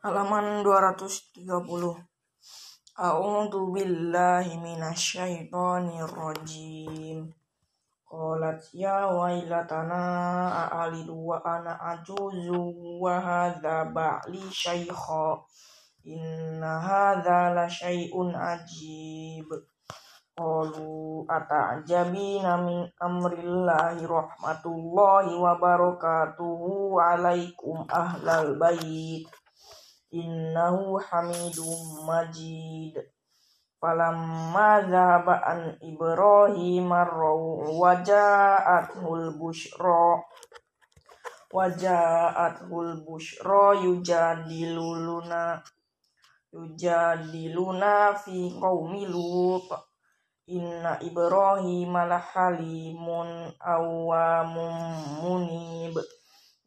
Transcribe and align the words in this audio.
halaman 0.00 0.64
230 0.64 1.44
A'udzu 2.96 3.68
billahi 3.68 4.56
minasyaitonir 4.56 6.08
rajim 6.08 7.28
Qalat 8.08 8.64
ya 8.72 9.06
wailatana 9.12 10.00
a'alidu 10.66 11.14
wa 11.14 11.36
ana 11.44 11.76
ajuzu 11.92 12.98
wa 12.98 13.20
hadza 13.20 13.86
ba'li 13.92 14.40
syaikha. 14.50 15.38
Inna 16.08 16.80
hadza 16.80 17.54
la 17.54 17.70
syai'un 17.70 18.34
ajib. 18.34 19.46
Qalu 20.34 21.22
ata'jabina 21.28 22.58
min 22.64 22.88
amrillahi 22.98 24.02
rahmatullahi 24.02 25.36
wa 25.36 25.54
barakatuhu 25.60 26.98
alaikum 26.98 27.84
ahlal 27.86 28.58
bait 28.58 29.28
innahu 30.10 30.98
hamidum 30.98 32.02
majid 32.06 32.98
falamma 33.80 34.82
dhahaba 34.82 35.40
an 35.46 35.78
ibrahim 35.80 36.90
waja'athul 37.80 39.38
bushra 39.38 40.20
waja'athul 41.54 43.06
bushra 43.06 43.78
yujadiluna 43.80 45.62
yujadiluna 46.52 48.14
fi 48.18 48.50
qaumi 48.60 49.06
lut 49.06 49.70
inna 50.50 50.98
ibrahim 50.98 51.94
lahalimun 51.94 53.54
awamun 53.62 54.74
munib 55.22 55.94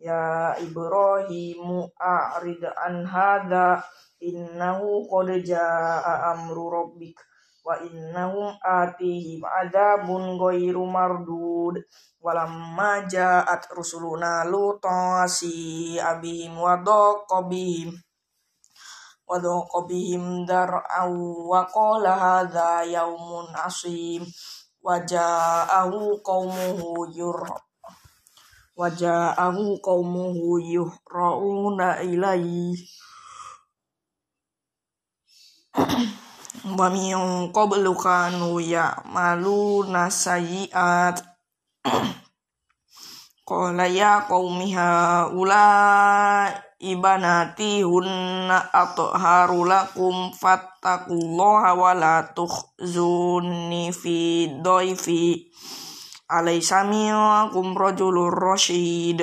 Ya 0.04 0.52
Ibrahim 0.60 1.88
a'rid 1.96 2.60
an 2.76 3.08
hadha 3.08 3.80
innahu 4.20 5.08
qad 5.08 5.32
jaa 5.48 6.36
amru 6.36 6.68
rabbik 6.68 7.16
wa 7.64 7.80
innahum 7.80 8.52
atihim 8.60 9.48
adzabun 9.48 10.36
ghairu 10.36 10.84
mardud. 10.84 11.80
Walamma 12.20 13.08
ja'at 13.08 13.72
rusuluna 13.72 14.44
lutasi 14.44 15.96
abihim 15.96 16.60
wa 16.60 16.76
daqabihim 16.84 17.96
wa 19.24 19.40
daqabihim 19.40 20.44
dar'aw 20.44 21.12
wa 21.48 21.64
qala 21.72 22.12
hadha 22.16 22.84
yaumun 22.84 23.56
asim 23.56 24.28
wa 24.84 25.00
ja'ahu 25.00 26.20
qaumuhu 26.20 27.08
yurha 27.16 27.56
waja'ahu 28.74 29.78
qaumuhu 29.86 30.58
yuhra'una 30.60 32.02
ilaihi. 32.02 32.74
Wa 36.80 36.88
min 36.90 37.50
qablu 37.54 37.94
kanu 37.94 38.58
ya'maluna 38.58 40.10
sayyi'at. 40.10 41.22
Qala 43.50 43.92
ya 43.92 44.24
qaumi 44.24 44.72
haula 44.72 45.68
ibanati 46.80 47.84
hunna 47.84 48.72
atharu 48.72 49.68
lakum 49.68 50.32
fattaqullaha 50.32 51.76
wa 51.76 51.92
la 51.92 52.24
tukhzuni 52.32 53.92
fi 53.92 54.48
dhaifi 54.64 55.53
alaysa 56.38 56.82
minkum 56.90 57.78
rajulur 57.78 58.34
rasyid 58.34 59.22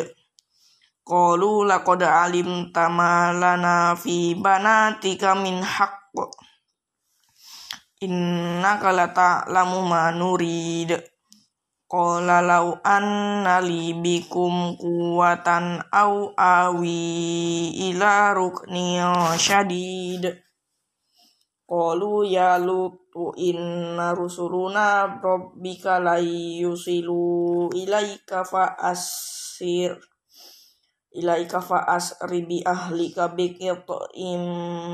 qalu 1.11 1.67
laqad 1.67 2.07
alimta 2.07 2.87
ma 2.87 3.35
lana 3.35 3.99
fi 3.99 4.39
banatika 4.39 5.35
min 5.35 5.59
haqq. 5.59 6.15
Innaka 8.07 8.95
la 8.95 9.11
ta'lamu 9.11 9.83
ma 9.85 10.15
nurid. 10.15 10.95
Qala 11.91 12.39
law 12.39 12.79
anna 12.87 13.59
li 13.59 13.91
bikum 13.99 14.79
quwwatan 14.79 15.83
aw 15.91 16.31
awi 16.39 17.03
ila 17.91 18.31
rukni 18.31 19.03
syadid 19.35 20.23
qalu 21.67 22.31
ya 22.31 22.63
lutu 23.11 23.35
inna 23.35 24.15
rusuluna 24.15 25.19
rabbika 25.19 25.99
la 25.99 26.19
yusilu 26.23 27.67
ilaika 27.75 28.47
fa 28.47 28.79
asir 28.79 29.99
ilaika 31.11 31.59
fa 31.59 31.91
asri 31.91 32.47
bi 32.47 32.63
ahlika 32.63 33.35
bi 33.35 33.51
qit'in 33.59 34.39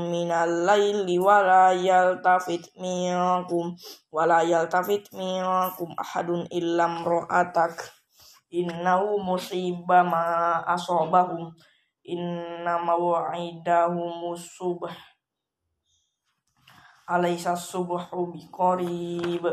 minal 0.09 0.65
laili 0.65 1.21
wa 1.21 1.45
la 1.45 1.77
yaltafit 1.77 2.73
minkum 2.81 3.77
wa 4.09 4.25
la 4.25 4.41
yaltafit 4.41 5.13
minkum 5.13 5.93
ahadun 5.93 6.49
illa 6.49 6.89
imra'atak. 6.89 7.85
Innahu 8.49 9.21
musibah 9.21 10.01
ma 10.01 10.57
asabahum. 10.65 11.53
Inna 12.07 12.81
maw'idahum 12.81 14.33
subh 14.39 14.89
Alaysa 17.07 17.55
subuhu 17.55 18.35
biqarib 18.35 19.47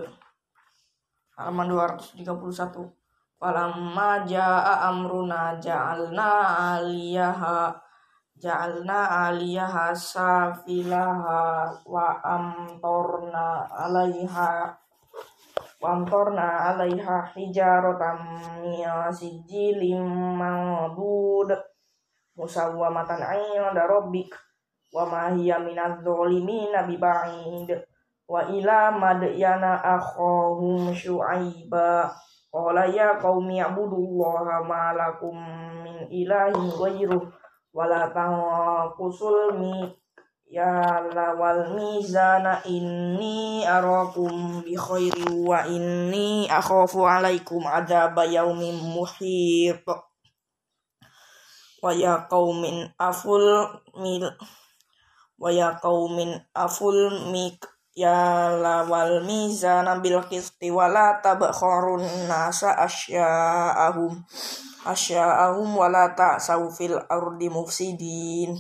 halaman 1.39 1.71
231 1.71 2.91
falamma 3.39 4.27
jaa 4.27 4.91
amruna 4.91 5.55
ja'alna 5.63 6.31
aliyaha 6.75 7.71
ja'alna 8.43 9.31
aliyaha 9.31 9.95
safilaha 9.95 11.71
wa 11.87 12.19
amtorna 12.27 13.71
alaiha 13.71 14.75
wa 15.79 15.87
amtorna 15.95 16.75
alaiha 16.75 17.23
hijaratan 17.39 18.19
min 18.67 18.83
sijilin 19.15 20.03
mandud 20.35 21.55
musawwamatan 22.35 23.23
'inda 23.23 23.87
rabbik 23.87 24.35
wa 24.95 25.03
ma 25.11 25.35
hiya 25.35 25.59
minadh 25.59 26.07
dhalimin 26.07 26.71
ba'id. 26.71 27.75
Wa 28.31 28.47
ila 28.47 28.95
madyana 28.95 29.83
akhahum 29.83 30.95
syu'aiba. 30.95 32.15
Qala 32.55 32.87
ya 32.87 33.19
qaumi 33.19 33.59
ibudullaha 33.59 34.63
ma 34.63 34.95
lakum 34.95 35.35
min 35.83 36.07
ilahin 36.07 36.71
ghairuh 36.71 37.27
wa 37.75 37.91
la 37.91 38.07
tanqusul 38.15 39.59
mi 39.59 39.91
ya 40.47 41.03
lawal 41.11 41.75
mizana 41.75 42.63
inni 42.63 43.67
arakum 43.67 44.63
bi 44.63 44.79
khairi 44.79 45.27
wa 45.43 45.67
inni 45.67 46.47
akhafu 46.47 47.03
alaikum 47.03 47.67
adaba 47.67 48.23
yaumin 48.23 48.79
muhit. 48.79 49.83
Wa 51.83 51.91
ya 51.91 52.25
qaumin 52.31 52.89
aful 52.97 53.67
mil 53.99 54.31
wa 55.45 55.53
ya 55.53 55.77
qaumin 55.77 56.33
aful 56.57 57.29
mik 57.29 57.61
ya 57.93 58.49
lawal 58.57 59.21
mizana 59.29 60.01
bil 60.01 60.25
qisti 60.25 60.73
wa 60.73 60.89
la 60.89 61.21
tabkharun 61.21 62.01
nasa 62.25 62.73
asya'ahum 62.81 64.25
asya'ahum 64.89 65.69
wa 65.77 65.93
la 65.93 66.17
ta'saw 66.17 66.65
fil 66.73 66.97
ardi 66.97 67.53
mufsidin. 67.53 68.57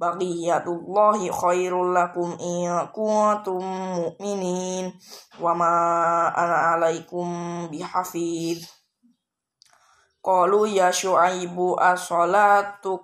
Baqiyatullahi 0.00 1.28
khairul 1.28 1.92
lakum 1.92 2.32
in 2.40 2.72
kuntum 2.90 3.60
mu'minin. 4.00 4.96
Wa 5.38 5.52
ma 5.52 5.72
ana 6.32 6.74
alaikum 6.74 7.68
bihafiz 7.68 8.79
Qalu 10.20 10.76
ya 10.76 10.92
syu'aibu 10.92 11.80
as-salatu 11.80 13.00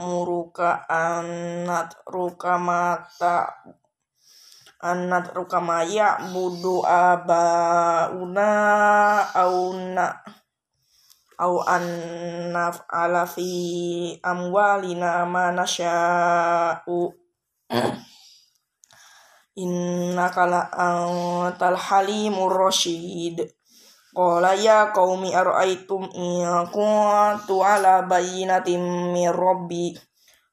muruka 0.00 0.88
annat 0.88 1.92
rukamata 2.08 3.52
annat 4.80 5.34
rukama 5.34 5.82
ya'budu 5.84 6.86
abauna 6.86 8.48
auna 9.34 10.06
au 11.38 11.62
annaf 11.62 12.86
ala 12.86 13.26
fi 13.26 14.18
amwalina 14.22 15.26
ma 15.26 15.50
nasya'u 15.50 17.12
innaka 19.62 20.42
la 20.46 20.62
antal 20.72 21.74
halimur 21.76 22.54
rasyid 22.54 23.57
Qala 24.18 24.58
ya 24.58 24.90
qaumi 24.90 25.30
ara'aytum 25.30 26.10
in 26.10 26.42
kuntu 26.74 27.62
ala 27.62 28.02
bayyinatin 28.02 29.14
min 29.14 29.30
rabbi 29.30 29.94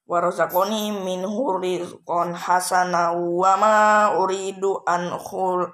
wa 0.06 0.22
razaqani 0.22 0.94
minhu 0.94 1.58
rizqan 1.58 2.30
hasana 2.30 3.10
wa 3.10 3.58
ma 3.58 3.78
uridu 4.22 4.86
an 4.86 5.10
khul 5.18 5.66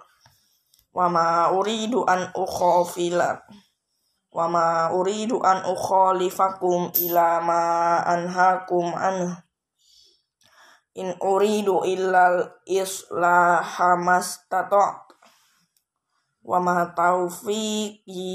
wa 0.96 1.04
ma 1.12 1.52
uridu 1.52 2.00
an 2.08 2.32
ukhafila 2.32 3.44
wa 4.32 4.48
ma 4.48 4.88
uridu 4.88 5.44
an 5.44 5.60
ukhalifakum 5.68 6.96
ila 6.96 7.44
ma 7.44 7.60
anhakum 8.08 8.88
an 8.96 9.36
in 10.96 11.12
uridu 11.20 11.84
illal 11.84 12.56
islaha 12.64 14.00
mastata'tu 14.00 15.11
wa 16.42 16.58
ma 16.58 16.90
taufiqi 16.94 18.26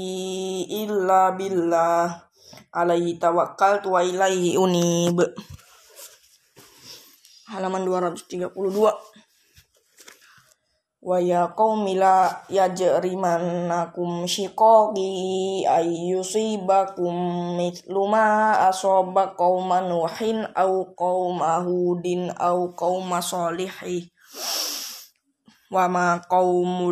illa 0.68 1.32
billah. 1.36 2.24
Alaihi 2.72 3.20
tawakkaltu 3.20 3.92
wa 3.92 4.04
ilaihi 4.04 4.56
unib. 4.56 5.20
Halaman 7.48 7.84
232 7.84 8.52
wa 10.98 11.22
ya 11.22 11.48
qaumi 11.54 11.94
la 11.94 12.42
yajrimannakum 12.50 14.26
shiqaqi 14.26 15.62
ayyusibakum 15.64 17.14
mithlu 17.56 18.10
ma 18.10 18.58
asaba 18.68 19.32
qauma 19.38 19.80
nuhin 19.86 20.42
au 20.58 20.90
qauma 20.98 21.62
hudin 21.62 22.34
au 22.36 22.74
qauma 22.74 23.22
salihin 23.22 24.10
wa 25.68 25.84
ma 25.88 26.20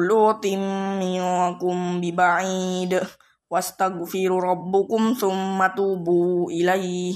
lutim 0.01 0.63
minkum 1.01 2.01
biba'id. 2.01 2.97
Wastaghfiru 3.47 4.43
rabbukum 4.43 5.15
thumma 5.15 5.71
tubu 5.71 6.51
ilaihi 6.51 7.15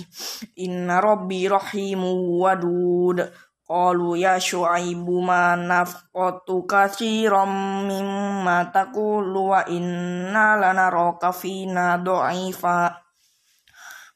inna 0.62 1.02
rabbi 1.02 1.50
rahimu 1.50 2.40
wadud. 2.40 3.28
Qalu 3.70 4.18
ya 4.18 4.34
syu'aibu 4.38 5.22
ma 5.22 5.54
nafqatu 5.54 6.66
katsiran 6.66 7.86
mimma 7.86 8.70
taqulu 8.74 9.54
wa 9.54 9.62
inna 9.70 10.58
lanaraka 10.58 11.30
fina 11.30 11.94
dha'ifa 12.02 12.98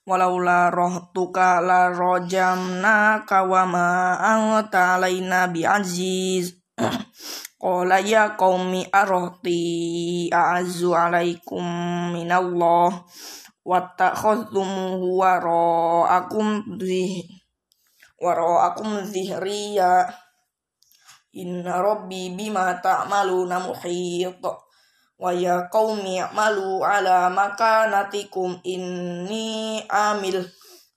walaula 0.05 0.69
rohtuka 0.69 1.65
la 1.65 1.89
rojamna 1.89 3.25
wa 3.25 3.63
ma 3.65 3.89
anta 4.21 5.01
bi 5.49 5.65
aziz 5.65 6.64
Qala 6.75 8.03
ya 8.03 8.35
qaumi 8.35 8.85
arahti 8.91 10.29
a'azzu 10.29 10.91
alaikum 10.93 11.63
minallah 12.13 13.07
wattakhadhumuhu 13.65 15.17
wara'akum 15.23 16.77
zih 16.83 17.25
wara'akum 18.21 19.07
zihriya 19.07 20.11
inna 21.33 21.81
rabbi 21.81 22.35
bima 22.37 22.77
ta'maluna 22.83 23.63
muhit. 23.65 24.43
Wa 25.15 25.31
ya 25.31 25.71
qaumi 25.71 26.21
a'malu 26.21 26.83
ala 26.83 27.31
makanatikum 27.31 28.61
inni 28.67 29.79
amil 29.87 30.43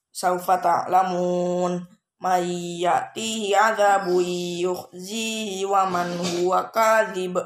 sawfa 0.09 0.57
ta'lamun 0.57 1.96
may 2.17 2.81
ya'tihi 2.81 3.53
adzabu 3.53 4.17
yukhzihi 4.65 5.61
wa 5.69 5.85
man 5.85 6.09
huwa 6.17 6.73
kadzib 6.73 7.37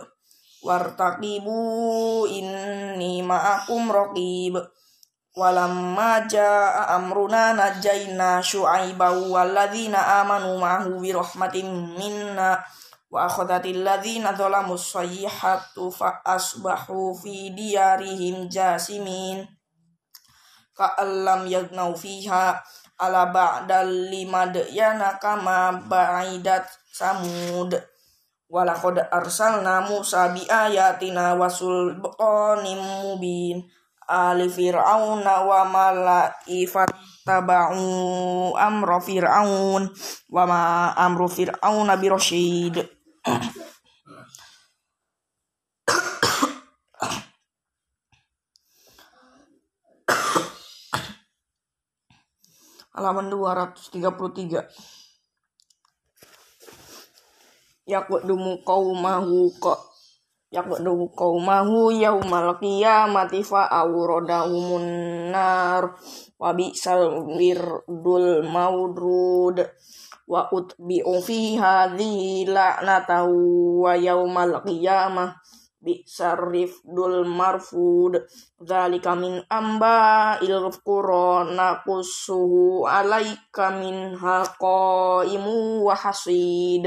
wartaqibu 0.64 1.60
inni 2.32 3.20
ma'akum 3.20 3.92
raqib. 3.92 4.56
Walamma 5.32 6.28
jaa 6.28 6.92
amruna 6.92 7.56
najjayna 7.56 8.44
syu'aiba 8.44 9.16
walladzina 9.32 10.20
amanu 10.24 10.60
ma'ahu 10.60 11.00
bi 11.00 11.16
rahmatin 11.16 11.96
minna. 11.96 12.60
Wa 13.12 13.28
akhadhatil 13.28 13.84
ladzina 13.84 14.36
zalamu 14.36 14.80
sayhatu 14.80 15.92
fa 15.92 16.24
asbahu 16.24 17.16
fi 17.16 17.52
diyarihim 17.52 18.48
jasimin. 18.48 19.44
Ka'allam 20.76 21.48
yagnau 21.48 21.96
fiha 21.96 22.60
ala 23.02 23.34
ba'dal 23.34 24.14
limad 24.14 24.54
yana 24.70 25.18
kama 25.18 25.74
ba'idat 25.90 26.70
samud 26.94 27.74
walakod 28.46 29.02
arsalna 29.10 29.82
Musa 29.90 30.30
bi 30.30 30.46
ayatina 30.46 31.34
wasul 31.34 31.98
sultanim 31.98 32.78
mubin. 33.02 33.66
Ali 34.12 34.52
fir'auna 34.52 35.48
wa 35.48 35.64
mala'i 35.72 36.68
fattaba'u 36.68 37.80
amra 38.60 39.00
fir'aun 39.00 39.88
wa 40.28 40.44
ma 40.44 40.92
amru 41.00 41.32
fir'auna 41.32 41.96
bi 41.96 42.12
halaman 52.92 53.32
233 53.32 54.68
yaqdumu 57.88 58.60
qaumahu 58.68 59.48
qa 59.64 59.80
yaqdumu 60.52 61.08
qaumahu 61.16 61.96
yaumal 61.96 62.60
qiyamati 62.60 63.40
fa 63.48 63.72
awradahum 63.72 64.84
nar 65.32 65.96
wa 66.36 66.50
bi'sal 66.52 67.32
wirdul 67.32 68.44
maudrud 68.44 69.64
wa 70.28 70.52
utbi'u 70.52 71.24
fi 71.24 71.56
hadhihi 71.56 72.52
la'natahu 72.52 73.36
wa 73.88 73.96
yaumal 73.96 74.60
qiyamah 74.68 75.40
bisarif 75.82 76.86
dul 76.86 77.26
marfud 77.26 78.22
zalika 78.62 79.18
min 79.18 79.42
amba 79.50 80.38
il 80.46 80.70
qura 80.86 81.50
naqusuhu 81.50 82.86
alaika 82.86 83.74
min 83.82 84.14
haqaimu 84.14 85.82
wa 85.82 85.98
hasid. 85.98 86.86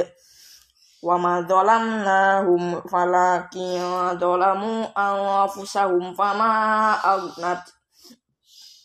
Wa 1.05 1.21
ma 1.21 1.45
dhalamnahum 1.45 2.81
falakin 2.89 4.17
dhalamu 4.17 4.89
anfusahum 4.97 6.17
fama 6.17 6.97
agnat 7.05 7.61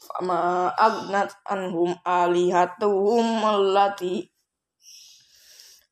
fama 0.04 0.68
agnat 0.76 1.32
anhum 1.48 1.96
alihatuhum 2.04 3.40
allati 3.40 4.28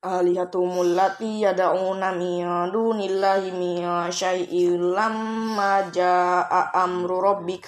alihatumul 0.02 0.94
lati 0.94 1.42
yad'una 1.42 2.14
min 2.14 2.46
dunillahi 2.70 3.50
min 3.54 3.82
syai'in 4.14 4.94
lamma 4.94 5.90
jaa 5.90 6.70
amru 6.74 7.18
rabbik 7.18 7.66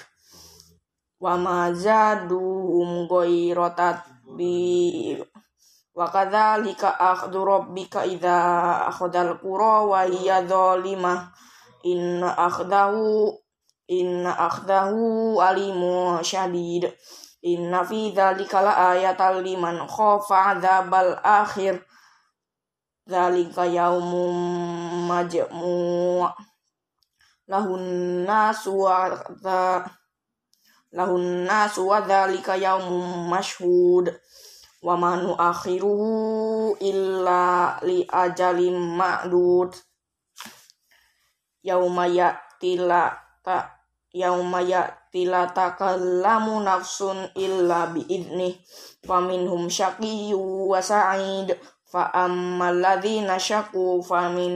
wa 1.18 1.34
ma 1.34 1.74
zaduhum 1.74 3.10
ghayra 3.10 3.74
tatbi 3.74 5.18
wa 5.90 6.06
kadzalika 6.06 6.94
akhdhu 6.94 7.42
rabbika 7.42 8.06
idza 8.06 8.38
akhadhal 8.86 9.34
qura 9.42 9.84
wa 9.90 10.06
hiya 10.06 10.46
zalimah 10.46 11.34
inna 11.82 12.30
akhdahu 12.30 13.34
inna 13.90 14.30
akhdahu 14.38 15.42
alimu 15.42 16.22
syadid 16.22 16.86
inna 17.42 17.82
fi 17.82 18.14
dzalika 18.14 18.62
la 18.62 18.94
ayatan 18.94 19.42
liman 19.42 19.82
khafa 19.90 20.54
adzabal 20.54 21.18
akhir 21.26 21.82
Zalika 23.10 23.66
yaumum 23.66 24.38
majmu' 25.10 26.30
lahun 27.50 27.82
nasu 28.22 28.86
wa 28.86 29.10
lahun 30.94 31.42
nasu 31.42 31.90
wa 31.90 32.06
dzalika 32.06 32.54
yaumum 32.54 33.26
mashhud. 33.26 34.14
Wa 34.86 34.94
manu 34.94 35.34
akhiruhu 35.34 36.78
illa 36.78 37.76
li 37.82 38.06
ajalim 38.06 38.78
ma'dud. 38.94 39.74
Yauma 41.66 42.06
ya'tila 42.06 43.10
ta 43.42 43.74
yauma 44.14 44.62
ya'tila 44.62 45.50
takallamu 45.50 46.62
nafsun 46.62 47.26
illa 47.34 47.90
bi 47.90 48.06
idnih. 48.06 48.54
Faminhum 49.02 49.66
syaqiyyu 49.66 50.70
wa 50.70 50.78
sa'id 50.78 51.58
fa 51.90 52.06
ammal 52.14 52.78
ladzina 52.78 53.34
syaqu 53.34 53.98
fa 54.06 54.30
min 54.30 54.54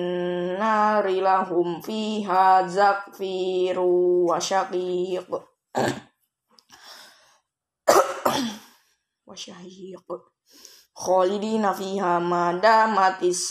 nari 0.55 1.19
fiha 1.83 2.63
zakfiru 2.71 4.31
wa 4.31 4.39
syaqiq. 4.39 5.27
Wa 9.27 9.35
syahiq. 9.35 10.07
Khalidina 10.95 11.75
fiha 11.75 12.23
ma 12.23 12.55
damatis 12.55 13.51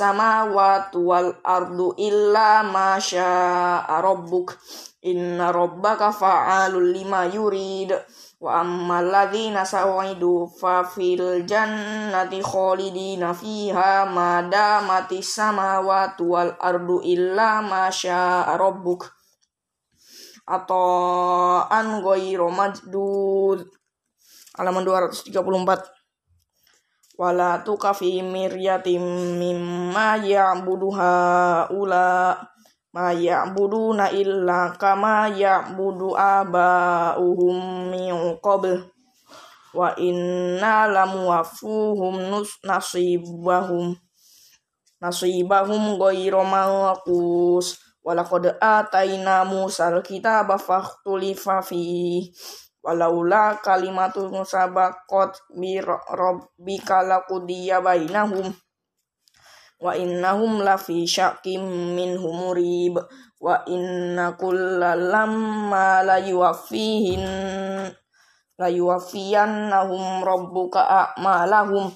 wal 0.95 1.35
ardu 1.43 1.91
illa 1.99 2.63
ma 2.63 2.95
syaa 2.95 3.99
rabbuk. 3.99 4.55
Inna 5.03 5.51
yurid 7.27 7.91
wa 8.43 8.59
ammal 8.59 9.07
ladzina 9.07 9.63
sa'idu 9.63 10.51
fa 10.51 10.83
fil 10.83 11.47
jannati 11.47 12.43
khalidina 12.43 13.31
fiha 13.31 14.03
ma 14.11 14.43
damatis 14.43 15.31
samawati 15.39 16.27
wal 16.27 16.51
ardu 16.59 16.99
illa 17.07 17.63
ma 17.63 17.87
syaa 17.87 18.59
rabbuk. 18.59 19.07
Atau 20.43 21.63
an 21.71 22.03
ghairu 22.03 22.51
majdud. 22.51 23.63
Halaman 24.59 24.83
234 24.83 26.03
wala 27.15 27.63
tuka 27.63 27.95
fi 27.95 28.19
miryatim 28.19 28.99
mimma 29.39 30.19
ya'budu 30.19 30.91
haula 30.91 32.35
ma 32.93 33.09
ya'buduna 33.09 34.13
illa 34.13 34.77
kama 34.77 35.33
ya'budu 35.33 36.13
aba'uhum 36.13 37.89
min 37.89 38.37
qabl. 38.37 38.85
Wa 39.73 39.97
inna 39.97 40.85
lamuwafuhum 40.85 42.45
nasibahum. 42.61 43.97
Nasibahum 45.01 45.97
ghayra 45.97 46.45
mawqus 46.45 47.81
walaqad 48.05 48.61
ataina 48.61 49.41
musal 49.43 50.05
kitaba 50.05 50.61
fakhtulifa 50.61 51.65
fi 51.65 51.81
walaula 52.83 53.63
kalimatun 53.63 54.43
sabaqat 54.43 55.39
bi 55.55 55.79
rabbika 55.81 57.01
laqudiya 57.01 57.79
bainahum 57.79 58.51
wa 59.83 59.91
innahum 59.91 60.63
lafi 60.63 61.03
syakim 61.03 61.59
minhum 61.91 62.31
murib. 62.31 62.95
Wa 63.43 63.67
inna 63.67 64.39
kullalamma 64.39 66.07
la 66.07 66.23
yuwaffihin 66.23 67.23
la 68.55 68.67
yuwaffiyannahum 68.71 70.23
rabbuka 70.23 70.79
a'malahum. 70.79 71.91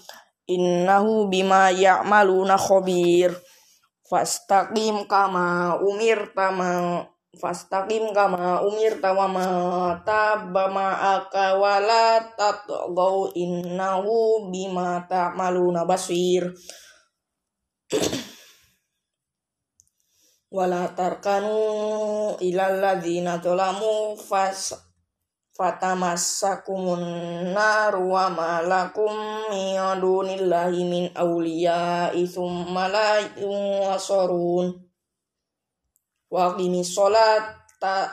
Innahu 0.52 1.32
bima 1.32 1.72
ya'maluna 1.72 2.60
khabir. 2.60 3.32
Fastaqim 4.04 5.08
kama 5.08 5.80
umirta 5.80 6.52
ma 6.52 7.00
fastaqim 7.38 8.12
kama 8.12 8.66
umir 8.66 8.98
tawama 8.98 9.94
tabama 10.02 11.20
aka 11.20 11.54
wala 11.56 12.24
tatgau 12.34 13.30
innahu 13.38 14.50
bima 14.50 15.06
ta'maluna 15.06 15.86
basir 15.86 16.50
wala 20.52 20.92
tarkanu 20.92 22.36
ilal 22.44 22.84
ladzina 22.84 23.40
zalamu 23.40 24.20
fas 24.20 24.76
fatamassakumun 25.56 27.04
nar 27.56 27.96
wa 27.96 28.28
malakum 28.28 29.16
min 29.52 29.80
dunillahi 30.04 30.84
min 30.84 31.06
awliya 31.16 32.12
thumma 32.28 32.92
la 32.92 33.24
yunsorun 33.40 34.76
wa 36.28 36.44
qimi 36.60 36.84
sholata 36.84 38.12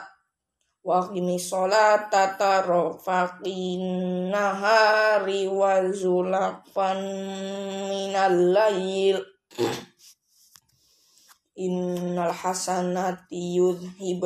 wa 0.87 1.03
qimi 1.11 1.35
sholata 1.35 2.39
tarfaqin 2.39 3.83
nahari 4.31 5.51
wa 5.51 5.83
zulafan 5.91 6.99
minal 7.91 8.55
innal 11.55 12.35
hasanati 12.35 13.55
yudhib 13.55 14.21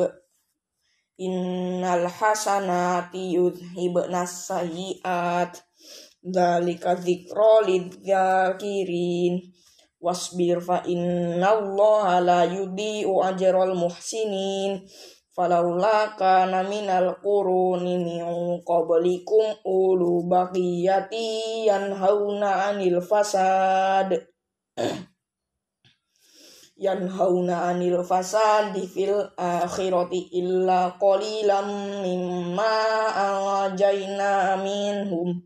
innal 1.20 2.08
hasanati 2.08 3.38
yudhibna 3.38 4.26
sayyiat 4.26 5.62
dalika 6.20 6.98
dzikra 6.98 7.64
lidzakirin 7.64 9.40
wasbir 10.00 10.60
fa 10.60 10.82
innallaha 10.84 12.24
la 12.24 12.40
yudhi'u 12.48 13.20
ajral 13.24 13.76
muhsinin. 13.76 14.82
Falaula 15.30 16.18
kana 16.18 16.66
minal 16.66 17.16
quruni 17.22 18.02
min 18.02 18.20
qablikum 18.66 19.62
ulu 19.62 20.26
baqiyati 20.26 21.64
yanhauna 21.70 22.74
'anil 22.74 22.98
fasad 23.00 24.26
yanhauna 26.80 27.68
'anil 27.68 28.00
fasadi 28.00 28.88
fil 28.88 29.20
akhirati 29.36 30.32
illa 30.40 30.96
qalilan 30.96 32.00
mimma 32.00 32.80
ajaina 33.68 34.56
minhum. 34.64 35.44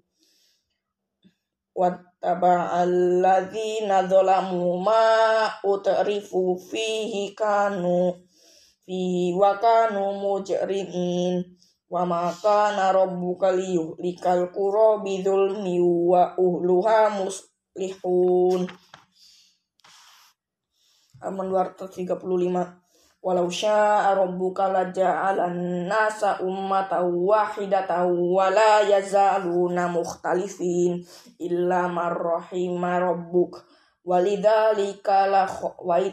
Wattaba'alladzina 1.74 4.06
zalamu 4.06 4.78
ma 4.78 5.50
utrifu 5.66 6.54
fihi 6.54 7.34
kanu 7.34 8.14
fihi 8.86 9.34
wa 9.34 9.58
kanu 9.58 10.14
mujrimin. 10.22 11.42
Wa 11.90 12.06
ma 12.06 12.30
kana 12.30 12.94
rabbuka 12.94 13.50
liyuhlikal 13.50 14.54
qura 14.54 15.02
bidzulmi 15.02 15.82
wa 15.82 16.38
uhluha 16.38 17.10
muslihun 17.18 18.70
halaman 21.24 21.48
235 21.48 22.84
Walau 23.24 23.48
sya'a 23.48 24.12
rabbuka 24.12 24.68
laja'alan 24.68 25.88
nasa 25.88 26.44
ummatan 26.44 27.08
wahidatan 27.24 28.12
wa 28.12 28.52
la 28.52 28.84
yazaluna 28.84 29.88
mukhtalifin 29.88 31.00
illa 31.40 31.88
marrahima 31.88 33.00
rabbuk. 33.00 33.64
Walidzalika 34.04 35.24
la 35.24 35.48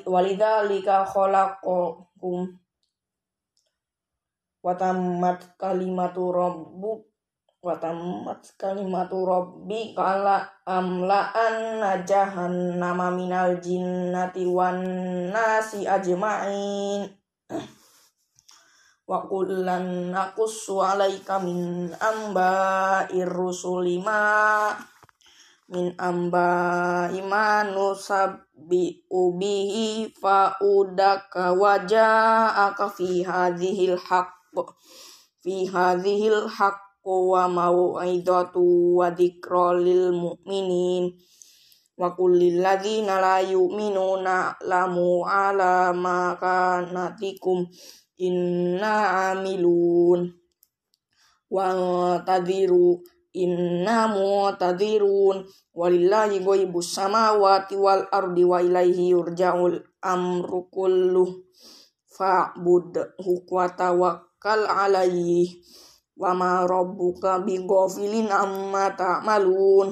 walidzalika 0.08 1.03
khalaqakum 1.03 2.56
wa 4.63 4.72
tammat 4.80 5.60
kalimatu 5.60 6.32
rabbuk 6.32 7.11
wa 7.62 7.77
tammat 7.77 8.58
kalimatu 8.58 9.22
rabbi 9.22 9.94
kala 9.94 10.50
amla'an 10.65 11.94
jahannama 12.10 13.13
minal 13.13 13.62
jinnati 13.62 14.50
wan 14.50 14.82
nasi 15.30 15.86
ajma'in. 15.86 17.06
Wa 19.06 19.30
kullan 19.30 20.10
naqussu 20.10 20.82
alaika 20.82 21.38
min 21.38 21.94
amba'ir 22.01 23.30
rusuli 23.30 24.01
ma 24.01 24.74
min 25.70 25.94
amba 26.01 27.13
imanu 27.13 27.94
sabbi 27.94 29.06
ubihi 29.06 30.10
fa 30.18 30.58
udaka 30.58 31.53
waja'aka 31.53 32.89
fi 32.89 33.22
hadhil 33.22 33.96
haqq 34.01 34.68
fi 35.46 35.70
hadhil 35.70 36.50
haqq 36.50 36.90
wa 37.05 37.50
mau'izatu 37.50 38.96
wa 39.01 39.10
dzikra 39.10 39.74
lil 39.81 40.13
mu'minin. 40.13 41.17
Wa 41.98 42.13
kullil 42.17 42.62
ladzina 42.62 43.22
la 43.22 43.38
yu'minuna 43.41 44.58
lamu 44.65 45.25
ala 45.25 45.93
ma 45.93 46.38
kanatikum 46.38 47.65
inna 48.17 49.29
amilun. 49.34 50.34
Wa 51.51 51.65
tadhiru 52.25 53.01
inna 53.34 54.08
mu'tadirun 54.08 55.46
walillahi 55.74 56.41
ghaibus 56.41 56.96
samawati 56.96 57.75
wal 57.75 58.08
ardi 58.12 58.43
wa 58.46 58.62
ilaihi 58.62 59.13
yurja'ul 59.13 59.77
amru 60.01 60.70
kulluh. 60.70 61.29
Fa'budhu 62.12 63.48
wa 63.50 63.65
tawakkal 63.72 64.67
alaihi 64.67 65.63
wa 66.22 66.38
ma 66.38 66.70
rabbuka 66.70 67.42
amma 68.30 68.94
ta'malun 68.94 69.90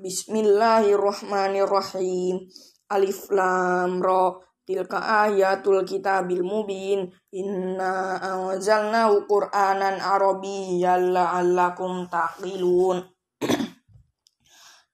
Bismillahirrahmanirrahim. 0.00 2.48
Alif 2.88 3.28
Lam 3.28 4.00
Ra. 4.00 4.32
Tilka 4.64 5.28
ayatul 5.28 5.84
kitabil 5.84 6.40
mubin. 6.40 7.12
Inna 7.36 8.16
anzalnahu 8.16 9.28
qur'anan 9.28 10.00
arabiyyan 10.00 11.12
la'allakum 11.12 12.08
taqilun 12.08 13.19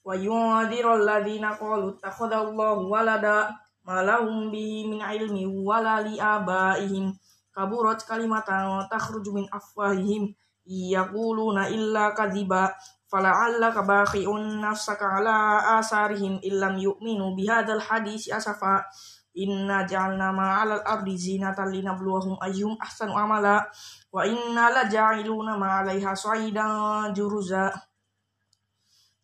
wa 0.00 0.16
yunziral 0.16 1.04
ladzina 1.04 1.52
qalu 1.52 2.00
takhadallahu 2.00 2.88
walada 2.88 3.52
malahum 3.84 4.48
bi 4.48 4.88
min 4.88 5.04
ilmi 5.04 5.44
wala 5.44 6.00
li 6.00 6.16
abaihim 6.16 7.12
kaburat 7.52 8.00
kalimatan 8.08 8.88
takhruju 8.88 9.36
min 9.36 9.46
afwahihim 9.52 10.32
yaquluna 10.64 11.68
illa 11.68 12.16
kadhiba 12.16 12.72
fala'allaka 13.12 13.84
bakhi'un 13.84 14.64
nafsaka 14.64 15.20
ala 15.20 15.60
asarihim 15.76 16.40
illam 16.40 16.80
yu'minu 16.80 17.36
bihadzal 17.36 17.84
hadisi 17.84 18.32
asafa 18.32 18.88
inna 19.36 19.84
ja'alna 19.84 20.32
ma'alal 20.32 20.80
ardi 20.80 21.20
zinatan 21.20 21.68
linabluwahum 21.68 22.40
ayyum 22.40 22.72
ahsanu 22.80 23.12
amala 23.12 23.68
wa 24.12 24.28
inna 24.28 24.68
la 24.68 24.84
ja'iluna 24.84 25.56
ma'alaiha 25.56 26.12
sa'idan 26.12 27.16
juruza. 27.16 27.72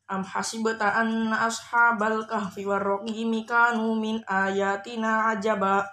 Am 0.09 0.25
hasibata 0.25 0.97
anna 0.97 1.45
ashabal 1.45 2.25
kahfi 2.25 2.65
warraqimi 2.65 3.45
kanu 3.45 3.93
min 4.01 4.25
ayatina 4.25 5.29
ajaba. 5.37 5.85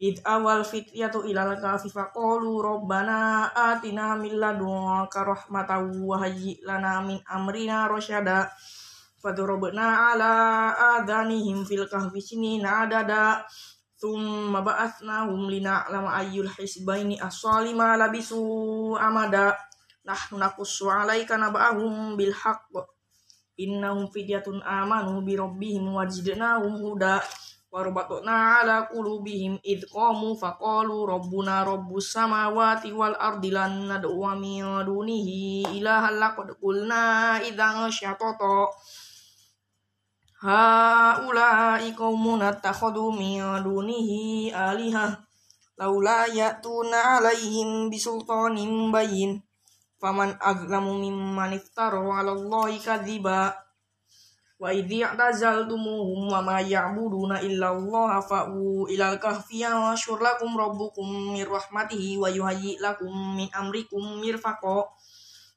Id 0.00 0.24
awal 0.26 0.66
fityatu 0.66 1.22
ilal 1.30 1.54
kahfi 1.62 1.86
faqalu 1.92 2.58
rabbana 2.58 3.46
atina 3.54 4.18
min 4.18 4.42
ladunka 4.42 5.22
rahmatan 5.22 6.02
wa 6.02 6.18
hayyi 6.18 6.58
lana 6.66 7.04
min 7.06 7.20
amrina 7.28 7.86
rasyada 7.86 8.50
fadurabna 9.20 10.16
ala 10.16 10.32
adanihim 10.96 11.68
fil 11.68 11.84
kahfi 11.84 12.16
sinina 12.24 12.88
adada 12.88 13.44
thumma 14.00 14.64
ba'athnahum 14.64 15.52
lina'lama 15.52 16.16
ayyul 16.24 16.48
hisbaini 16.48 17.20
as-salima 17.20 18.00
labisu 18.00 18.96
amada. 18.96 19.54
Nahnu 20.00 20.40
naqussu 20.40 20.88
alaika 20.88 21.36
naba'ahum 21.36 22.16
bil 22.16 22.32
haqq 22.32 22.72
innahum 23.60 24.08
fidyatun 24.08 24.64
amanu 24.64 25.20
bi 25.20 25.36
rabbihim 25.36 25.92
wajidnahum 25.92 26.80
huda. 26.80 27.20
Warbatna 27.70 28.66
ala 28.66 28.90
qulubihim 28.90 29.62
id 29.62 29.86
qamu 29.86 30.34
faqalu 30.34 31.06
rabbuna 31.06 31.62
rabbus 31.62 32.10
samawati 32.10 32.90
wal 32.90 33.14
ardi 33.14 33.54
lan 33.54 33.86
nad'u 33.86 34.26
min 34.34 34.82
dunihi 34.82 35.70
ilahan 35.78 36.18
laqad 36.18 36.50
qulna 36.58 37.38
idzan 37.46 37.86
syatata 37.86 38.74
haula'i 40.40 41.92
qaumun 41.92 42.40
attakhadhu 42.40 43.12
min 43.12 43.44
dunihi 43.60 44.48
alihah 44.48 45.20
laula 45.76 46.24
ya'tuna 46.32 47.20
alaihim 47.20 47.92
bisultanin 47.92 48.88
bayyin 48.88 49.44
faman 50.00 50.32
azlamu 50.40 50.96
mimman 50.96 51.56
iftara 51.60 52.00
'ala 52.00 52.32
Allahi 52.32 52.80
kadziba 52.80 53.52
wa 54.60 54.68
idh 54.72 54.92
ya'tazaltumuhum 55.04 56.32
wa 56.32 56.40
ma 56.44 56.60
ya'buduna 56.60 57.40
illa 57.44 57.72
Allah 57.76 58.20
fa'u 58.20 58.88
ilal 58.92 59.16
kahfi 59.16 59.64
yashur 59.64 60.20
lakum 60.20 60.52
rabbukum 60.52 61.36
mir 61.36 61.48
rahmatihi 61.48 62.20
wa 62.20 62.28
yuhayyi 62.28 62.76
lakum 62.80 63.12
min 63.36 63.48
amrikum 63.56 64.20
mirfaqa 64.20 64.84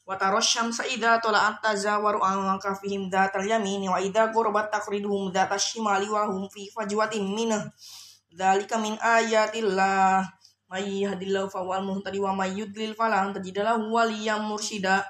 wa 0.03 0.19
tarasyamsa 0.19 0.83
idza 0.91 1.23
tala'at 1.23 1.63
tazawaru 1.63 2.19
an 2.19 2.59
kahfihim 2.59 3.07
dzatal 3.07 3.47
yamini 3.47 3.87
wa 3.87 4.03
idza 4.03 4.27
qurbat 4.35 4.67
taqriduhum 4.67 5.31
dzatas 5.31 5.71
shimali 5.71 6.11
wa 6.11 6.27
hum 6.27 6.51
fi 6.51 6.67
fajwatin 6.67 7.23
minhu 7.23 7.63
dzalika 8.27 8.75
min 8.83 8.99
ayatillah 8.99 10.27
may 10.67 11.07
yahdillahu 11.07 11.47
fawal 11.47 11.85
muhtadi 11.87 12.19
wa 12.19 12.35
may 12.35 12.51
yudlil 12.51 12.91
falan 12.99 13.31
tajidalahu 13.31 13.95
waliyam 13.95 14.43
mursyida 14.43 15.07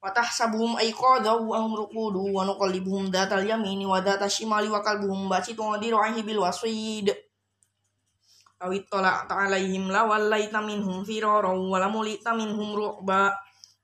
wa 0.00 0.08
tahsabuhum 0.14 0.80
ayqadahu 0.80 1.52
wa 1.52 1.58
hum 1.60 1.76
ruqudu 1.76 2.32
wa 2.32 2.48
nuqallibuhum 2.48 3.12
datal 3.12 3.44
yamini 3.44 3.84
wa 3.84 4.00
datal 4.00 4.32
shimali 4.32 4.72
wa 4.72 4.80
kalbuhum 4.80 5.28
basitun 5.28 5.76
diraihi 5.76 6.24
bil 6.24 6.40
wasid 6.40 7.12
aw 8.62 8.70
ittala 8.72 9.28
ta'alaihim 9.28 9.92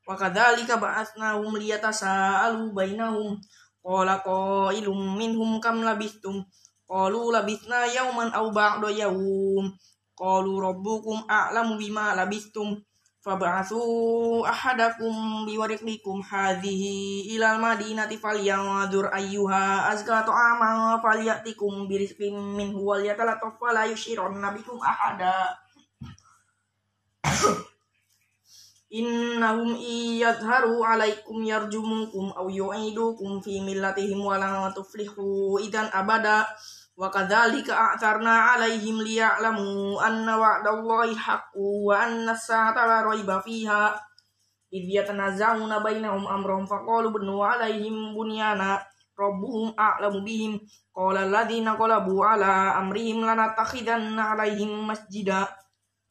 wa 0.08 0.16
kadzalika 0.16 0.80
ba'athnahum 0.80 1.52
liyatasaalu 1.60 2.72
bainahum. 2.72 3.36
Qala 3.84 4.24
qailum 4.24 5.20
minhum 5.20 5.60
kam 5.60 5.84
labistum? 5.84 6.48
Qalu 6.88 7.28
labithna 7.28 7.84
yawman 7.84 8.32
aw 8.32 8.48
ba'da 8.48 8.88
yawm. 8.88 9.68
Qalu 10.16 10.52
rabbukum 10.64 11.28
a'lamu 11.28 11.76
bima 11.76 12.16
labistum. 12.16 12.80
Fab'atsu 13.18 14.40
ahadakum 14.48 15.44
biwariqikum 15.44 16.24
hadhihi 16.24 17.28
ilal 17.36 17.60
madinati 17.60 18.16
falyanzur 18.16 19.12
ayyuha 19.12 19.90
azka 19.92 20.24
ta'ama 20.24 20.96
falyatikum 21.04 21.90
birizqin 21.90 22.32
minhu 22.56 22.80
wal 22.88 23.02
yatalattaf 23.04 23.60
fala 23.60 23.84
yushiranna 23.84 24.54
bikum 24.56 24.80
ahada 24.80 25.50
innahum 28.88 29.76
iyadharu 29.76 30.80
alaikum 30.80 31.44
yarjumukum 31.44 32.32
aw 32.32 32.48
yu'idukum 32.48 33.44
fi 33.44 33.60
millatihim 33.60 34.24
wa 34.24 34.40
la 34.40 34.72
tuflihu 34.72 35.60
idan 35.60 35.92
abada. 35.92 36.48
Wa 36.98 37.14
kadzalika 37.14 37.94
a'tarna 37.94 38.58
'alaihim 38.58 38.98
liya'lamu 38.98 40.02
anna 40.02 40.34
wa'dallahi 40.34 41.14
haqqu 41.14 41.86
wa 41.86 41.94
anna 41.94 42.34
as-sa'ata 42.34 42.90
la 42.90 42.98
raiba 43.06 43.38
fiha. 43.38 43.94
Idh 44.74 44.88
yatanaza'una 44.98 45.78
bainahum 45.78 46.26
amrahum 46.26 46.66
faqalu 46.66 47.14
banu 47.14 47.38
'alaihim 47.38 48.18
bunyana. 48.18 48.82
Rabbuhum 49.14 49.78
a'lamu 49.78 50.26
bihim. 50.26 50.58
Qala 50.90 51.22
alladziina 51.22 51.78
qalabu 51.78 52.18
'ala 52.18 52.74
amrihim 52.82 53.22
lanattakhidanna 53.22 54.34
'alaihim 54.34 54.90
masjida 54.90 55.46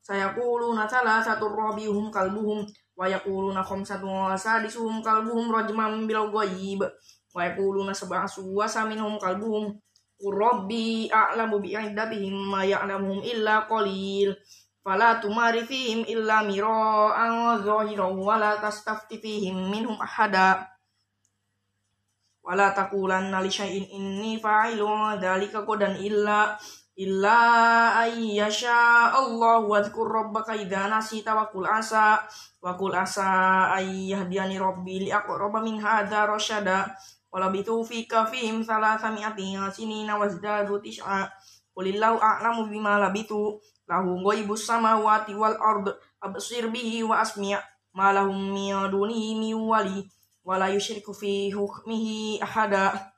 sayaquluna 0.07 0.87
thalathatur 0.87 1.51
rabihum 1.51 2.07
kalbuhum 2.07 2.63
wa 2.95 3.03
yaquluna 3.11 3.59
khamsatun 3.59 4.07
wa 4.07 4.39
sadisuhum 4.39 5.03
kalbuhum 5.03 5.51
rajman 5.51 6.07
bil 6.07 6.31
ghaib 6.31 6.87
wa 7.35 7.39
yaquluna 7.43 7.91
sab'asu 7.91 8.47
wa 8.55 8.63
saminhum 8.63 9.19
kalbuhum 9.19 9.75
Rabbi 10.17 11.05
a'lamu 11.13 11.61
bi 11.61 11.77
iddatihim 11.77 12.33
ma 12.49 12.65
ya'lamuhum 12.65 13.21
illa 13.21 13.69
qalil 13.69 14.33
fala 14.81 15.21
tumari 15.21 15.61
fihim 15.61 16.09
illa 16.09 16.41
mira'an 16.41 17.61
zahiran 17.61 18.17
wa 18.17 18.33
la 18.41 18.57
tastafti 18.57 19.21
fihim 19.21 19.69
minhum 19.69 19.93
ahada 20.01 20.65
wala 22.47 22.71
taqulanna 22.73 23.43
li 23.43 23.51
syai'in 23.51 23.85
inni 23.93 24.39
fa'ilun 24.39 25.19
dzalika 25.19 25.67
qadan 25.67 25.99
illa 25.99 26.55
illa 26.97 27.39
ayyasha 28.01 29.13
Allah 29.13 29.61
wa 29.61 29.77
dzkur 29.79 30.09
rabbaka 30.09 30.57
idza 30.57 30.89
nasita 30.89 31.37
wa 31.37 31.45
qul 31.47 31.69
asa 31.69 32.25
wa 32.57 32.73
qul 32.73 32.97
asa 32.97 33.69
ayyahdiyani 33.77 34.57
rabbi 34.57 35.05
li 35.05 35.09
aqraba 35.13 35.61
min 35.61 35.77
hadza 35.77 36.25
rasyada 36.25 36.97
Walabitu 37.27 37.83
fi 37.83 38.07
kafihim 38.07 38.63
salasa 38.63 39.11
mi'ati 39.11 39.53
sinina 39.75 40.17
wazdadu 40.17 40.79
tis'a. 40.79 41.27
Qulillahu 41.75 42.17
a'lamu 42.17 42.71
bima 42.71 42.97
labitu. 42.97 43.59
Lahu 43.87 44.23
ghaibus 44.23 44.65
samawati 44.65 45.35
wal 45.35 45.59
ard. 45.59 45.91
Absir 46.23 46.71
bihi 46.71 47.03
wa 47.03 47.21
asmi' 47.21 47.59
ma 47.93 48.09
lahum 48.15 48.33
min 48.55 48.73
dunihi 48.89 49.37
min 49.37 49.53
wali. 49.53 50.07
Wala 50.41 50.71
yushriku 50.71 51.13
fi 51.13 51.51
hukmihi 51.51 52.39
ahada. 52.39 53.11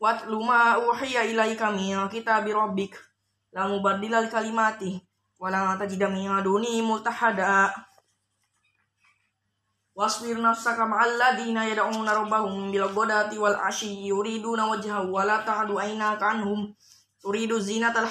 Watlu 0.00 0.44
ma 0.44 0.76
uhiya 0.76 1.24
ilaika 1.24 1.72
min 1.72 1.96
kitabi 2.08 2.52
rabbik. 2.52 2.96
La 3.52 3.68
mubaddila 3.68 4.28
kalimati. 4.28 5.00
Wala 5.40 5.76
tajida 5.80 6.08
min 6.08 6.28
dunihi 6.44 6.82
multahada. 6.84 7.72
Wasbir 9.96 10.36
nafsaka 10.36 10.84
ma'al 10.84 11.16
ladina 11.16 11.64
yad'una 11.64 12.12
rabbahum 12.12 12.68
bil 12.68 12.84
ghadati 12.92 13.40
wal 13.40 13.56
ashi 13.64 14.04
yuriduna 14.04 14.68
wajhahu 14.68 15.08
wa 15.08 15.24
la 15.24 15.40
ta'du 15.40 15.80
aynaka 15.80 16.36
anhum 16.36 16.68
turidu 17.24 17.56
zinatal 17.56 18.04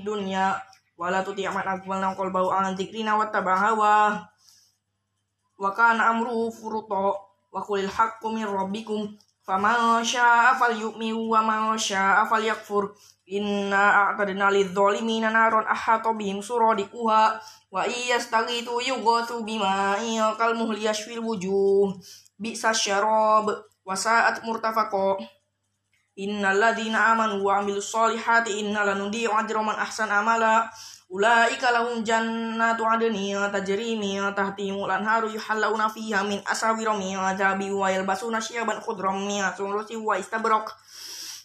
dunya 0.00 0.56
wa 0.96 1.12
la 1.12 1.20
tuti' 1.20 1.44
man 1.52 1.68
aghfalna 1.68 2.16
qalbahu 2.16 2.48
an 2.48 2.72
dzikrina 2.72 3.20
wattaba'a 3.20 3.76
wa 5.60 5.70
kana 5.76 6.08
amruhu 6.08 6.48
furuta 6.48 7.12
wa 7.52 7.60
qulil 7.68 7.92
haqqu 7.92 8.32
min 8.32 8.48
rabbikum 8.48 9.12
Faman 9.50 10.06
syaa 10.06 10.54
falyu'min 10.54 11.26
wa 11.26 11.42
man 11.42 11.74
syaa 11.74 12.22
falyakfur. 12.22 12.94
Inna 13.26 14.14
a'tadna 14.14 14.46
lidh-dhalimina 14.46 15.26
naron 15.26 15.66
ahata 15.66 16.14
bihim 16.14 16.38
suradiquha 16.38 17.34
wa 17.74 17.82
iyastaghitu 17.82 18.78
yughathu 18.78 19.42
bima'in 19.42 20.22
kal 20.38 20.54
muhli 20.54 20.86
yashfil 20.86 21.18
wujuh. 21.18 21.90
Bi'sa 22.38 22.70
syarab 22.70 23.50
wa 23.82 23.94
sa'at 23.98 24.46
murtafaqa. 24.46 25.18
Innal 26.14 26.54
ladzina 26.54 27.10
amanu 27.10 27.42
wa 27.42 27.58
'amilus 27.58 27.90
solihati 27.90 28.54
inna 28.62 28.86
lanudi'u 28.86 29.34
ajra 29.34 29.66
man 29.66 29.82
ahsana 29.82 30.22
amala. 30.22 30.70
Ulaika 31.10 31.74
lahum 31.74 32.06
jannatu 32.06 32.86
adni 32.86 33.34
tajri 33.34 33.98
min 33.98 34.22
tahtihimul 34.30 34.86
anharu 34.86 35.26
yuhallawna 35.26 35.90
fiha 35.90 36.22
min 36.22 36.38
asawira 36.46 36.94
min 36.94 37.18
adhabi 37.18 37.66
wa 37.74 37.90
yalbasuna 37.90 38.38
syiaban 38.38 38.78
khudram 38.78 39.26
min 39.26 39.42
sunrusi 39.58 39.98
wa 39.98 40.14
istabrak 40.14 40.70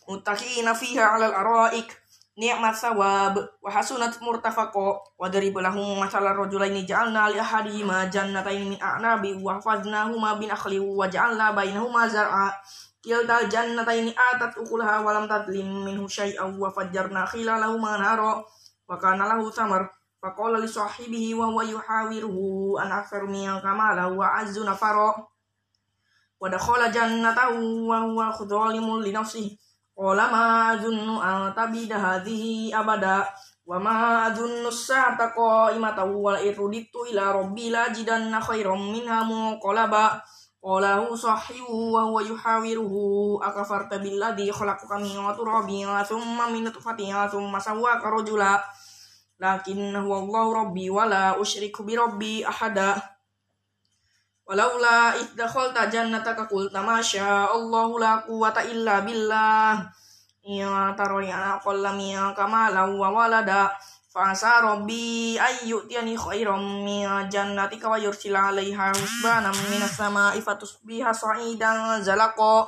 muttaqina 0.06 0.70
fiha 0.78 1.18
'alal 1.18 1.34
araik. 1.34 1.90
Ni'mat 2.38 2.78
sawab. 2.78 3.42
Wa 3.58 3.70
hasunat 3.74 4.14
murtafaqa. 4.22 5.18
Wa 5.18 5.34
darib 5.34 5.58
lahum 5.58 5.98
masalan 5.98 6.38
rajulaini 6.38 6.86
ja'alna 6.86 7.34
li 7.34 7.42
ahadihima 7.42 8.06
jannatain 8.14 8.70
min 8.70 8.78
a'nabi 8.78 9.34
wa 9.42 9.58
hafadnahuma 9.58 10.38
bin 10.38 10.54
akhli 10.54 10.78
wa 10.78 11.10
ja'alna 11.10 11.58
bainahuma 11.58 12.06
zar'a. 12.06 12.54
Kiltal 13.02 13.50
jannataini 13.50 14.14
atat 14.14 14.62
ukulaha 14.62 15.02
wa 15.02 15.10
lam 15.10 15.26
tadlim 15.26 15.90
minhu 15.90 16.06
syai'an 16.06 16.54
wa 16.54 16.70
fajjarna 16.70 17.26
khilalahuma 17.26 17.98
nara 17.98 18.46
wa 18.88 18.98
kana 18.98 19.28
lahu 19.28 19.52
samar. 19.52 19.90
Faqala 20.22 20.58
li 20.58 20.68
sahibihi 20.68 21.34
wa 21.38 21.46
huwa 21.54 21.64
yuhawiruhu 21.66 22.80
an 22.82 22.92
akthar 22.92 23.28
min 23.30 23.46
kamala 23.62 24.10
wa 24.10 24.42
azzu 24.42 24.66
nafara 24.66 25.14
wa 26.40 26.50
dakhala 26.50 26.90
jannatahu 26.90 27.88
wa 27.88 28.00
huwa 28.00 28.34
khudhalimun 28.34 29.04
li 29.04 29.12
nafsihi. 29.12 29.60
Qala 29.96 30.28
ma 30.32 30.70
azunnu 30.74 31.22
an 31.22 31.54
tabida 31.54 32.00
hadhihi 32.00 32.74
abada. 32.74 33.30
Wa 33.66 33.80
ma 33.80 34.30
azunnu 34.30 34.70
sa'ata 34.70 35.34
qa'imatan 35.34 36.14
wa 40.66 40.82
iruditu 40.82 40.90
ila 40.90 40.98
rabbi 40.98 41.06
la 41.06 41.06
jidanna 41.06 41.06
khairam 41.06 41.06
minha 41.06 41.06
munqalaba 41.06 41.06
qala 41.06 41.06
hu 41.06 41.14
sahihu 41.14 41.94
wa 41.94 42.02
huwa 42.10 42.22
yuhawiruhu 42.26 43.38
akafarta 43.38 44.02
billadhi 44.02 44.50
khalaqaka 44.50 44.98
min 44.98 45.14
turabin 45.38 45.90
thumma 46.02 46.50
min 46.50 46.66
nutfatin 46.66 47.14
thumma 47.30 47.62
sawwaka 47.62 48.10
rajula 48.10 48.58
lakin 49.38 49.94
huwa 49.94 50.26
Allahu 50.26 50.50
rabbi 50.54 50.90
wa 50.90 51.06
la 51.06 51.38
usyriku 51.38 51.86
bi 51.86 51.94
rabbi 51.94 52.42
ahada 52.42 53.16
Walaula 54.46 55.18
iddakhalta 55.18 55.90
jannataka 55.90 56.46
qulta 56.46 56.86
ma 56.86 57.02
Allahu 57.50 57.98
la 57.98 58.22
quwwata 58.22 58.62
illa 58.70 59.02
billah. 59.02 59.90
Ya 60.46 60.94
taroni 60.94 61.34
ana 61.34 61.58
qalla 61.58 61.98
min 61.98 62.14
kamala 62.38 62.86
wa 62.86 63.10
walada. 63.10 63.74
Fa 64.16 64.32
asa 64.32 64.64
rabbi 64.64 65.36
ay 65.36 65.68
yu'tiyani 65.68 66.16
khairam 66.16 66.88
min 66.88 67.04
jannatika 67.28 67.92
wa 67.92 68.00
yursila 68.00 68.48
'alaiha 68.48 68.96
husbanan 68.96 69.52
minas 69.68 69.92
sama'i 69.92 70.40
fatusbiha 70.40 71.12
sa'idan 71.12 72.00
zalaqa 72.00 72.64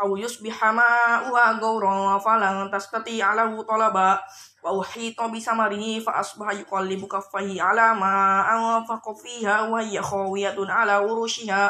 aw 0.00 0.08
yusbiha 0.16 0.72
ma'uha 0.72 1.60
gawran 1.60 2.16
falan 2.24 2.72
tastati 2.72 3.20
'alahu 3.20 3.60
talaba 3.68 4.24
wa 4.64 4.72
uhita 4.80 5.28
bi 5.28 5.36
samarihi 5.36 6.00
fa 6.00 6.16
asbaha 6.24 6.56
yuqallibu 6.56 7.04
kaffaihi 7.04 7.60
ala 7.60 7.92
ma 7.92 8.40
anfaqa 8.48 9.12
fiha 9.20 9.68
wa 9.68 9.84
hiya 9.84 10.00
khawiyatun 10.00 10.64
ala 10.64 11.04
urushiha 11.04 11.68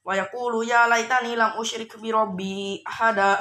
wa 0.00 0.16
yaqulu 0.16 0.64
ya 0.64 0.88
laitani 0.88 1.36
lam 1.36 1.60
usyrik 1.60 1.92
bi 2.00 2.08
rabbi 2.08 2.80
ahada 2.88 3.36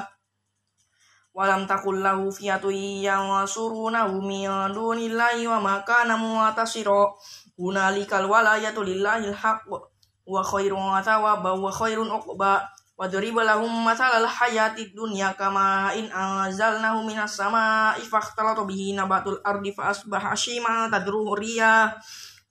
wa 1.36 1.44
lam 1.44 1.68
takul 1.68 2.00
lahu 2.00 2.32
fiyatu 2.32 2.72
yansurunahu 2.72 4.24
min 4.24 4.48
dunillahi 4.72 5.44
wa 5.52 5.60
ma 5.60 5.76
kana 5.84 6.16
mu'tasira 6.16 7.12
hunalikal 7.60 8.24
walayatu 8.32 8.88
lillahil 8.88 9.36
haqq 9.36 9.68
wa 9.68 10.40
khairun 10.40 10.96
thawaba 11.04 11.52
wa 11.60 11.68
khairun 11.68 12.08
uqba. 12.08 12.64
Wadriba 12.96 13.44
lahum 13.44 13.68
masalal 13.84 14.24
hayati 14.24 14.96
dunya 14.96 15.36
kama 15.36 15.92
in 16.00 16.08
anzalnahu 16.08 17.04
minas 17.04 17.36
sama'i 17.36 18.00
fakhtalata 18.00 18.64
bihi 18.64 18.96
nabatul 18.96 19.36
ardi 19.44 19.76
fa 19.76 19.92
asbaha 19.92 20.32
shima 20.32 20.88
tadruhu 20.88 21.36
riyah 21.36 21.92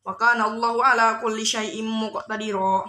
wa 0.04 0.12
kana 0.20 0.44
Allahu 0.52 0.84
ala 0.84 1.16
kulli 1.16 1.48
syai'in 1.48 1.88
muqtadira 1.88 2.84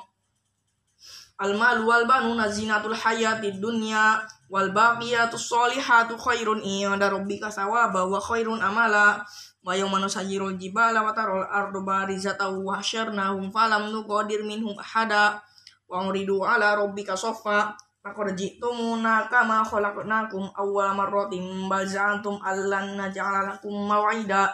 Al 1.40 1.56
mal 1.56 1.80
wal 1.88 2.04
banuna 2.04 2.52
zinatul 2.52 2.92
hayati 2.92 3.56
dunya 3.56 4.20
wal 4.50 4.70
baqiyatus 4.72 5.50
solihatu 5.50 6.18
khairun 6.18 6.62
inda 6.62 7.10
rabbika 7.10 7.50
sawaba 7.50 8.06
wa 8.06 8.20
khairun 8.22 8.62
amala. 8.62 9.26
Wa 9.66 9.74
yawma 9.74 9.98
nusajjirul 9.98 10.62
jibala 10.62 11.02
wa 11.02 11.10
taral 11.10 11.42
ardu 11.42 11.82
barizatan 11.82 12.62
wa 12.62 12.78
hasyarnahum 12.78 13.50
falam 13.50 13.90
nuqadir 13.90 14.46
minhum 14.46 14.78
ahada. 14.78 15.42
Wa 15.90 16.06
uridu 16.06 16.46
ala 16.46 16.78
rabbika 16.78 17.18
soffa 17.18 17.74
laqad 18.06 18.38
ji'tumuna 18.38 19.26
kama 19.26 19.66
khalaqnakum 19.66 20.54
awwala 20.54 20.94
marratin 20.94 21.66
bal 21.66 21.82
za'antum 21.82 22.38
allan 22.46 22.94
naj'ala 22.94 23.58
lakum 23.58 23.74
maw'ida 23.90 24.54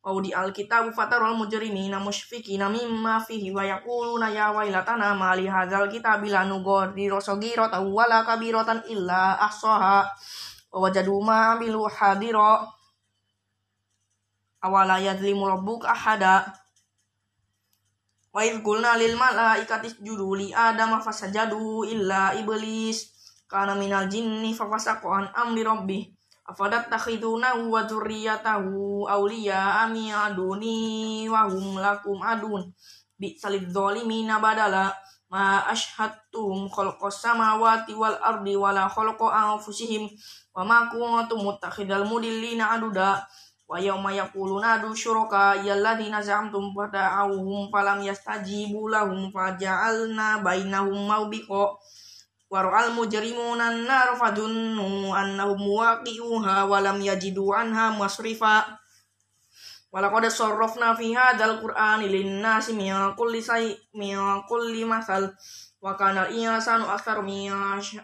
wa 0.00 0.12
udi 0.16 0.32
alkitabu 0.32 0.92
fataral 0.96 1.36
mujrimina 1.36 2.00
mushfikina 2.00 2.68
mimma 2.72 3.20
fihi 3.20 3.52
wa 3.52 3.64
yaquluna 3.64 4.32
ya 4.32 4.48
wailatana 4.50 5.12
ma 5.14 5.36
li 5.36 5.44
hadzal 5.46 5.92
kitabi 5.92 6.32
la 6.32 6.44
nughadiru 6.48 7.20
saghiratan 7.20 7.92
wala 7.92 8.24
kabiratan 8.24 8.80
illa 8.88 9.36
ahsaha 9.36 10.08
wa 10.72 10.78
wajadu 10.80 11.20
ma 11.20 11.52
amilu 11.52 11.84
hadira 11.84 12.64
awala 14.64 14.96
yadlimu 15.00 15.48
rabbuka 15.48 15.92
ahada 15.92 16.48
Wa 18.30 18.46
idh 18.46 18.62
qulna 18.62 18.94
lil 18.94 19.18
malaikati 19.18 19.90
isjudu 19.90 20.38
li 20.38 20.54
adama 20.54 21.02
fasajadu 21.02 21.82
illa 21.82 22.30
iblis 22.38 23.10
kana 23.50 23.74
minal 23.74 24.06
jinni 24.06 24.54
fafasaqa 24.54 25.08
an 25.10 25.26
amri 25.34 25.66
rabbih 25.66 26.06
afadat 26.46 26.90
takhiduna 26.90 27.54
wa 27.56 27.84
dzurriyyatahu 27.84 29.06
awliya 29.06 29.86
ami 29.86 30.10
aduni 30.12 31.28
wa 31.28 31.46
hum 31.46 31.78
lakum 31.78 32.18
adun. 32.22 32.72
Bi 33.20 33.36
salid 33.36 33.68
zalimina 33.68 34.40
badala 34.40 34.94
ma 35.30 35.62
ashhadtum 35.68 36.66
khalqas 36.72 37.22
samawati 37.22 37.92
wal 37.94 38.16
ardi 38.18 38.56
wala 38.56 38.88
khalqa 38.88 39.54
anfusihim 39.54 40.08
wa 40.56 40.64
ma 40.64 40.88
kuntum 40.90 41.44
muttakhidal 41.44 42.08
mudillina 42.08 42.74
aduda. 42.74 43.22
Wa 43.70 43.78
yawma 43.78 44.10
yaquluna 44.10 44.82
du 44.82 44.90
syuraka 44.90 45.54
yalladzina 45.62 46.18
zamtum 46.18 46.74
fata'awhum 46.74 47.70
falam 47.70 48.02
yastajibu 48.02 48.90
lahum 48.90 49.30
faja'alna 49.30 50.42
bainahum 50.42 51.06
mawbiqa 51.06 51.78
war'al 52.50 52.90
mujrimuna 52.98 53.70
an-nar 53.70 54.18
fadunnu 54.18 55.14
annahum 55.14 55.62
waqi'uha 55.62 56.66
wa 56.66 56.82
lam 56.82 56.98
yajidu 56.98 57.54
anha 57.54 57.94
masrifa. 57.94 58.66
Walaqad 59.94 60.30
sarrafna 60.30 60.94
fi 60.98 61.14
hadzal 61.14 61.62
qur'ani 61.62 62.10
lin-nasi 62.10 62.74
min 62.74 62.94
kulli 63.14 63.42
say 63.42 63.74
min 63.94 64.18
kulli 64.46 64.82
wa 65.80 65.96
kana 65.96 66.28
al-insanu 66.28 66.84
aktsar 66.84 67.24
min 67.24 67.48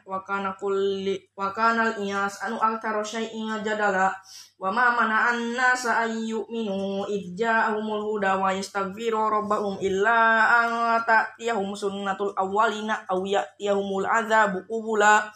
wa 0.08 0.24
kana 0.24 0.56
kulli 0.56 1.20
wa 1.36 1.52
kana 1.52 1.92
al-insanu 1.92 2.56
aktsara 2.56 3.04
syai'in 3.04 3.60
jadala. 3.60 4.16
Wa 4.56 4.72
ma 4.72 4.96
mana'an 4.96 5.52
nasa 5.52 6.08
an 6.08 6.16
yu'minu 6.16 7.04
idja'ahumul 7.04 8.16
huda 8.16 8.40
wa 8.40 8.48
yastaghfiru 8.56 9.28
rabbahum 9.28 9.76
illa 9.84 10.48
an 10.64 11.04
ta'tiyahum 11.04 11.76
sunnatul 11.76 12.32
awwalina 12.32 13.04
aw 13.12 13.20
ya'tiyahumul 13.20 14.08
adzabu 14.08 14.64
qubula. 14.64 15.28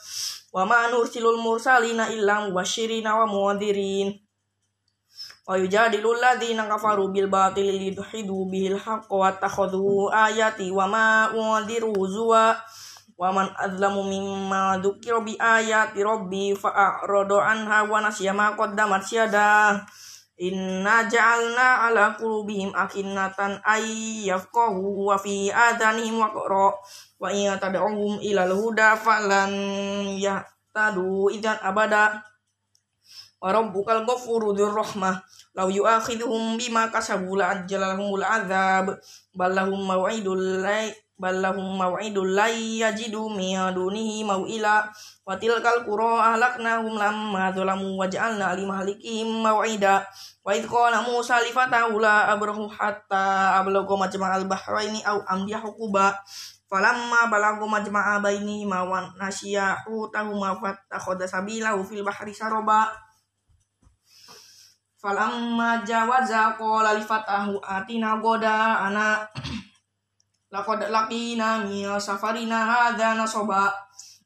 Wa 0.51 0.65
ma 0.65 0.89
nursilul 0.89 1.37
mursalina 1.37 2.09
illa 2.09 2.49
mubashirina 2.49 3.21
wa 3.21 3.29
muwadhirin 3.29 4.17
wa 5.47 5.55
yujadilul 5.57 6.21
ladzina 6.21 6.69
kafaru 6.69 7.09
bil 7.09 7.27
batili 7.27 7.91
lidhidu 7.93 8.49
bihil 8.51 8.77
haqq 8.77 9.09
wa 9.09 9.33
takhadhu 9.33 10.13
ayati 10.13 10.69
wa 10.71 10.87
ma 10.87 11.07
unziru 11.33 11.95
zuwa 12.07 12.57
wa 13.21 13.29
man 13.33 13.53
azlamu 13.57 14.05
mimma 14.05 14.81
dzukira 14.81 15.21
bi 15.21 15.37
ayati 15.37 16.01
rabbi 16.01 16.57
anha 16.57 17.79
wa 17.85 18.01
nasiya 18.01 18.33
ma 18.33 18.57
qaddamat 18.57 19.05
syada 19.05 19.77
inna 20.41 21.05
ja'alna 21.05 21.85
ala 21.85 22.17
qulubihim 22.17 22.73
akinnatan 22.73 23.61
ay 23.61 23.85
yafqahu 24.25 25.13
wa 25.13 25.21
fi 25.21 25.53
adanihim 25.53 26.17
waqra. 26.17 26.73
Wa 27.21 27.29
in 27.29 27.53
tad'uhum 27.61 28.25
ila 28.25 28.49
al-huda 28.49 28.97
falan 28.97 29.53
yahtadu 30.17 31.29
idan 31.29 31.61
abada 31.61 32.25
warabbukal 33.41 34.05
ghafurur 34.05 34.55
rahmah. 34.55 35.25
Law 35.57 35.67
yu'akhidhuhum 35.67 36.61
bima 36.61 36.93
kasabu 36.93 37.35
la'ajjalahumul 37.35 38.23
adzab 38.23 38.95
balahum 39.35 39.83
mau'idul 39.83 40.63
balahum 41.21 41.77
maw'idul 41.77 42.33
lay 42.33 42.81
yajidu 42.81 43.29
min 43.29 43.61
dunihi 43.77 44.25
maw'ila. 44.25 44.89
Wa 45.25 45.37
tilkal 45.37 45.85
qura 45.85 46.33
ahlaknahum 46.33 46.97
lamma 46.97 47.53
zalamu 47.53 48.01
waj'alna 48.01 48.57
li 48.57 48.65
mahlikihim 48.65 49.45
maw'ida. 49.45 50.05
Wa 50.41 50.57
id 50.57 50.65
qala 50.65 51.05
musa 51.05 51.41
li 51.45 51.53
fatahu 51.53 52.01
la 52.01 52.33
abrahu 52.33 52.69
hatta 52.73 53.61
ablaqa 53.61 53.95
majma'al 54.01 54.49
bahraini 54.49 55.05
aw 55.05 55.21
amdiya 55.29 55.61
hukuba. 55.61 56.17
Falamma 56.71 57.27
balagu 57.27 57.67
majma'a 57.67 58.23
baini 58.23 58.63
mawan 58.63 59.11
nasyiya 59.19 59.83
hutahuma 59.91 60.55
fatakhoda 60.55 61.27
sabilahu 61.27 61.83
fil 61.83 62.07
bahri 62.07 62.31
saroba 62.31 62.87
Falamma 65.01 65.81
jawaza 65.81 66.61
qala 66.61 66.93
li 66.93 67.01
fatahu 67.01 67.57
atina 67.65 68.21
goda 68.21 68.85
ana 68.85 69.25
laqad 70.53 70.93
laqina 70.93 71.65
mi 71.65 71.89
safarina 71.97 72.69
hadha 72.69 73.17
nasaba 73.17 73.73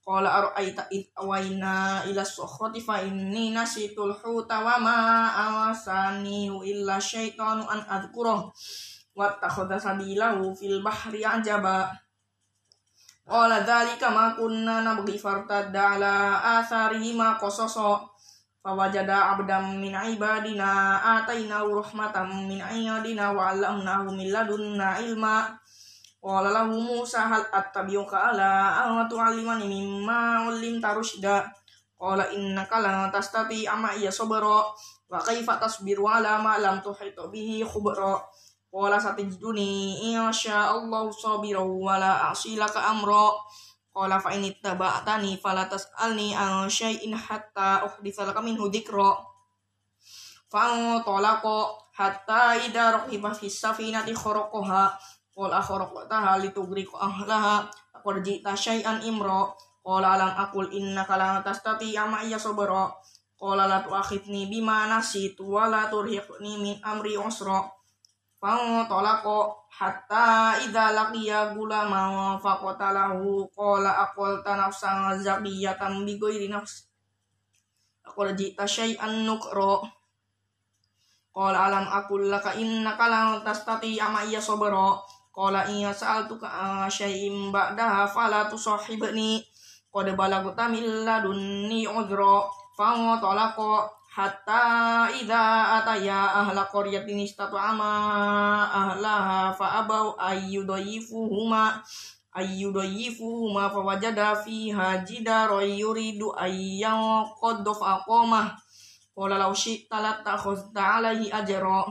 qala 0.02 0.34
ara'aita 0.34 0.90
id 0.90 1.14
awaina 1.14 2.02
ila 2.10 2.26
sukhrati 2.26 2.82
fa 2.82 2.98
inni 3.06 3.54
nasitul 3.54 4.18
huta 4.18 4.66
wa 4.66 4.74
ma 4.82 4.98
awasani 5.46 6.50
illa 6.66 6.98
syaitanu 6.98 7.70
an 7.70 7.86
adhkurah 7.86 8.50
wattakhadha 9.14 9.78
sabilahu 9.78 10.58
fil 10.58 10.82
bahri 10.82 11.22
ajaba. 11.22 11.86
Qala 13.24 13.62
dhalika 13.64 14.10
ma 14.10 14.34
kunna 14.36 14.82
nabghi 14.84 15.16
fartadda 15.16 15.96
ala 15.96 16.14
atharihi 16.60 17.16
ma 17.16 17.38
qasasa 17.40 18.04
fawajada 18.64 19.36
abdam 19.36 19.76
min 19.76 19.92
ibadina 19.92 20.96
ataina 21.20 21.60
rahmatan 21.60 22.48
min 22.48 22.64
ayadina 22.64 23.28
wa 23.36 23.52
'allamnahu 23.52 24.16
min 24.16 24.32
ladunna 24.32 24.96
ilma. 25.04 25.52
Qala 26.24 26.48
lahu 26.48 26.80
musa 26.80 27.28
hal 27.28 27.44
attabi'uka 27.52 28.32
ala 28.32 28.88
an 28.88 29.04
tu'allimani 29.04 29.68
mimma 29.68 30.48
'allimta 30.48 30.96
rusyda 30.96 31.44
qala 32.00 32.24
innaka 32.32 32.80
la 32.80 33.12
tastati 33.12 33.68
amma 33.68 33.92
iya 33.92 34.08
sabra 34.08 34.64
wa 35.12 35.20
kaifa 35.20 35.60
tasbiru 35.60 36.08
ala 36.08 36.40
ma 36.40 36.56
lam 36.56 36.80
tuhit 36.80 37.12
bihi 37.28 37.60
khubra? 37.60 38.16
Qala 38.72 38.96
satajiduni 38.96 40.00
insya 40.16 40.72
Allah 40.72 41.12
sabira 41.12 41.60
wa 41.60 42.00
la 42.00 42.32
a'silaka 42.32 42.80
amra 42.80 43.28
Qala 43.94 44.18
fa 44.18 44.34
in 44.34 44.42
ittaba'tani 44.42 45.38
fala 45.38 45.70
tas'alni 45.70 46.34
an 46.34 46.66
syai'in 46.66 47.14
hatta 47.14 47.86
uhditsa 47.86 48.26
laka 48.26 48.42
minhu 48.42 48.66
dzikra. 48.66 49.14
Fa 50.50 50.66
talaqa 51.06 51.56
hatta 51.94 52.58
idza 52.58 52.90
raqiba 52.90 53.30
fis 53.38 53.54
safinati 53.54 54.10
kharaqaha. 54.10 54.98
Qala 55.30 55.62
kharaqtaha 55.62 56.42
litugriqa 56.42 56.98
ahlaha. 56.98 57.70
Qad 58.02 58.16
ji'ta 58.26 58.58
syai'an 58.58 58.98
imra. 59.06 59.54
Qala 59.86 60.18
alam 60.18 60.32
aqul 60.42 60.74
innaka 60.74 61.14
la 61.14 61.38
tastati 61.46 61.94
ama 61.94 62.18
iya 62.26 62.38
sabra. 62.38 62.90
Qala 63.38 63.70
la 63.70 63.78
tu'akhidni 63.86 64.50
bima 64.50 64.90
nasitu 64.90 65.54
wa 65.54 65.70
la 65.70 65.86
turhiqni 65.86 66.52
min 66.58 66.74
amri 66.82 67.14
usra 67.14 67.62
Fantolako 68.44 69.64
hatta 69.72 70.52
idza 70.60 70.92
laqiya 70.92 71.56
gulama 71.56 72.36
faqatalahu 72.36 73.48
qala 73.56 74.04
aqalta 74.04 74.52
nafsan 74.60 75.16
zakiyatan 75.16 76.04
bi 76.04 76.20
ghairi 76.20 76.52
nafs. 76.52 76.84
Aqal 78.04 78.36
jita 78.36 78.68
syai'an 78.68 79.24
nukra. 79.24 79.80
Qala 81.32 81.72
alam 81.72 81.88
aqul 81.88 82.28
laka 82.28 82.52
innaka 82.60 83.08
lan 83.08 83.40
tastati 83.40 83.96
ama 83.96 84.20
iya 84.28 84.44
sabra. 84.44 84.92
Qala 85.32 85.64
iya 85.72 85.88
sa'altuka 85.88 86.84
syai'in 86.92 87.48
ba'daha 87.48 88.04
fala 88.04 88.44
tusahibni 88.44 89.40
Qad 89.88 90.12
balagta 90.12 90.68
min 90.68 90.84
ladunni 91.08 91.88
udra. 91.88 92.44
Fantolako 92.76 93.88
hatta 94.14 95.10
idza 95.10 95.42
ataya 95.82 96.46
ahla 96.46 96.70
qaryatin 96.70 97.26
istata'ama 97.26 97.90
ahlaha 98.70 99.50
fa 99.58 99.82
abau 99.82 100.14
ayyudayifuhuma 100.14 101.82
ayyudayifuhuma 102.30 103.74
fa 103.74 103.80
wajada 103.82 104.38
fiha 104.38 105.02
jidara 105.02 105.66
yuridu 105.66 106.30
ayyan 106.38 107.26
qad 107.42 107.66
faqama. 107.66 108.54
Qala 109.14 109.38
law 109.38 109.54
syi'ta 109.54 109.98
latakhadhta 109.98 110.98
alaihi 110.98 111.30
ajra. 111.34 111.82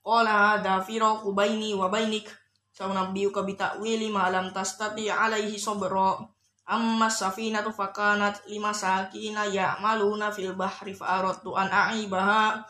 Qala 0.00 0.56
hadha 0.56 0.80
firaqu 0.80 1.32
baini 1.36 1.76
wa 1.76 1.92
bainik 1.92 2.28
saunabbiuka 2.72 3.44
bita'wili 3.44 4.08
ma 4.08 4.32
lam 4.32 4.48
tastati 4.52 5.12
alaihi 5.12 5.60
sabra 5.60 6.39
Amma 6.66 7.08
safinatu 7.10 7.72
fakanat 7.72 8.44
lima 8.46 8.70
sakina 8.74 9.48
ya'maluna 9.48 10.30
fil 10.34 10.52
bahri 10.54 10.94
fa'aradtu 10.94 11.56
an 11.56 11.68
a'ibaha 11.72 12.60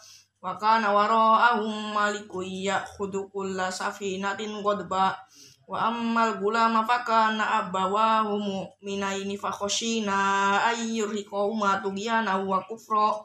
wa 0.40 0.57
kana 0.57 0.88
wara'ahum 0.94 1.92
maliku 1.92 2.40
ya'khudhu 2.40 3.29
kulla 3.29 3.68
safinatin 3.68 4.64
qadba 4.64 5.18
wa 5.70 5.76
ammal 5.87 6.40
gulama 6.42 6.83
fakana 6.83 7.62
abawahu 7.62 8.40
mu'minaini 8.40 9.38
fa 9.38 9.53
khashina 9.55 10.59
ayyurhiqahuma 10.66 11.79
tugyana 11.85 12.40
wa 12.42 12.59
kufra. 12.66 13.22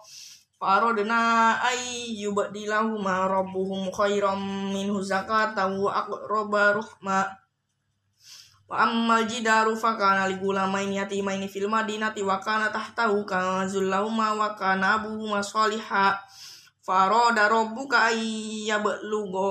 Faradna 0.55 1.59
ayyubdilahuma 1.67 3.27
rabbuhum 3.27 3.91
khairam 3.91 4.39
minhu 4.71 5.03
zakatan 5.03 5.75
wa 5.83 5.91
aqraba 5.99 6.79
ruhma 6.79 7.27
Wa 8.65 8.81
ammal 8.81 9.29
jidaru 9.29 9.77
fakana 9.77 10.25
li 10.25 10.41
gulamain 10.41 10.89
yatimaini 10.89 11.45
fil 11.45 11.69
madinati 11.69 12.25
wa 12.25 12.41
kana 12.41 12.73
tahtahu 12.73 13.21
kanzul 13.21 13.85
lahuma 13.85 14.33
wa 14.33 14.57
kana 14.57 14.97
abuhuma 14.97 15.45
salihah 15.45 16.17
Faroda 16.85 17.49
rabbuka 17.49 18.13
ayyablugo 18.13 19.49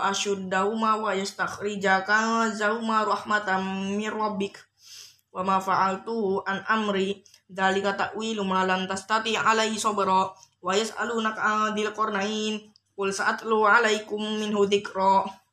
ashuddahuma 0.00 0.96
wa 0.96 1.12
yastakhrija 1.12 2.08
kanzahuma 2.08 3.04
rahmatan 3.04 3.92
mir 4.00 4.16
rabbik. 4.16 4.56
Wa 5.28 5.44
ma 5.44 5.60
fa'altuhu 5.60 6.40
an 6.48 6.64
amri 6.64 7.20
dalika 7.52 7.92
ta'wilu 7.92 8.48
ma 8.48 8.64
lam 8.64 8.88
tastati 8.88 9.36
alaihi 9.36 9.76
sabra. 9.76 10.32
Wa 10.64 10.72
yas'alunaka 10.72 11.68
'anil 11.68 11.92
qarnain 11.92 12.56
qul 12.96 13.12
sa'atlu 13.12 13.68
'alaikum 13.68 14.24
minhu 14.40 14.64
dzikra 14.64 15.43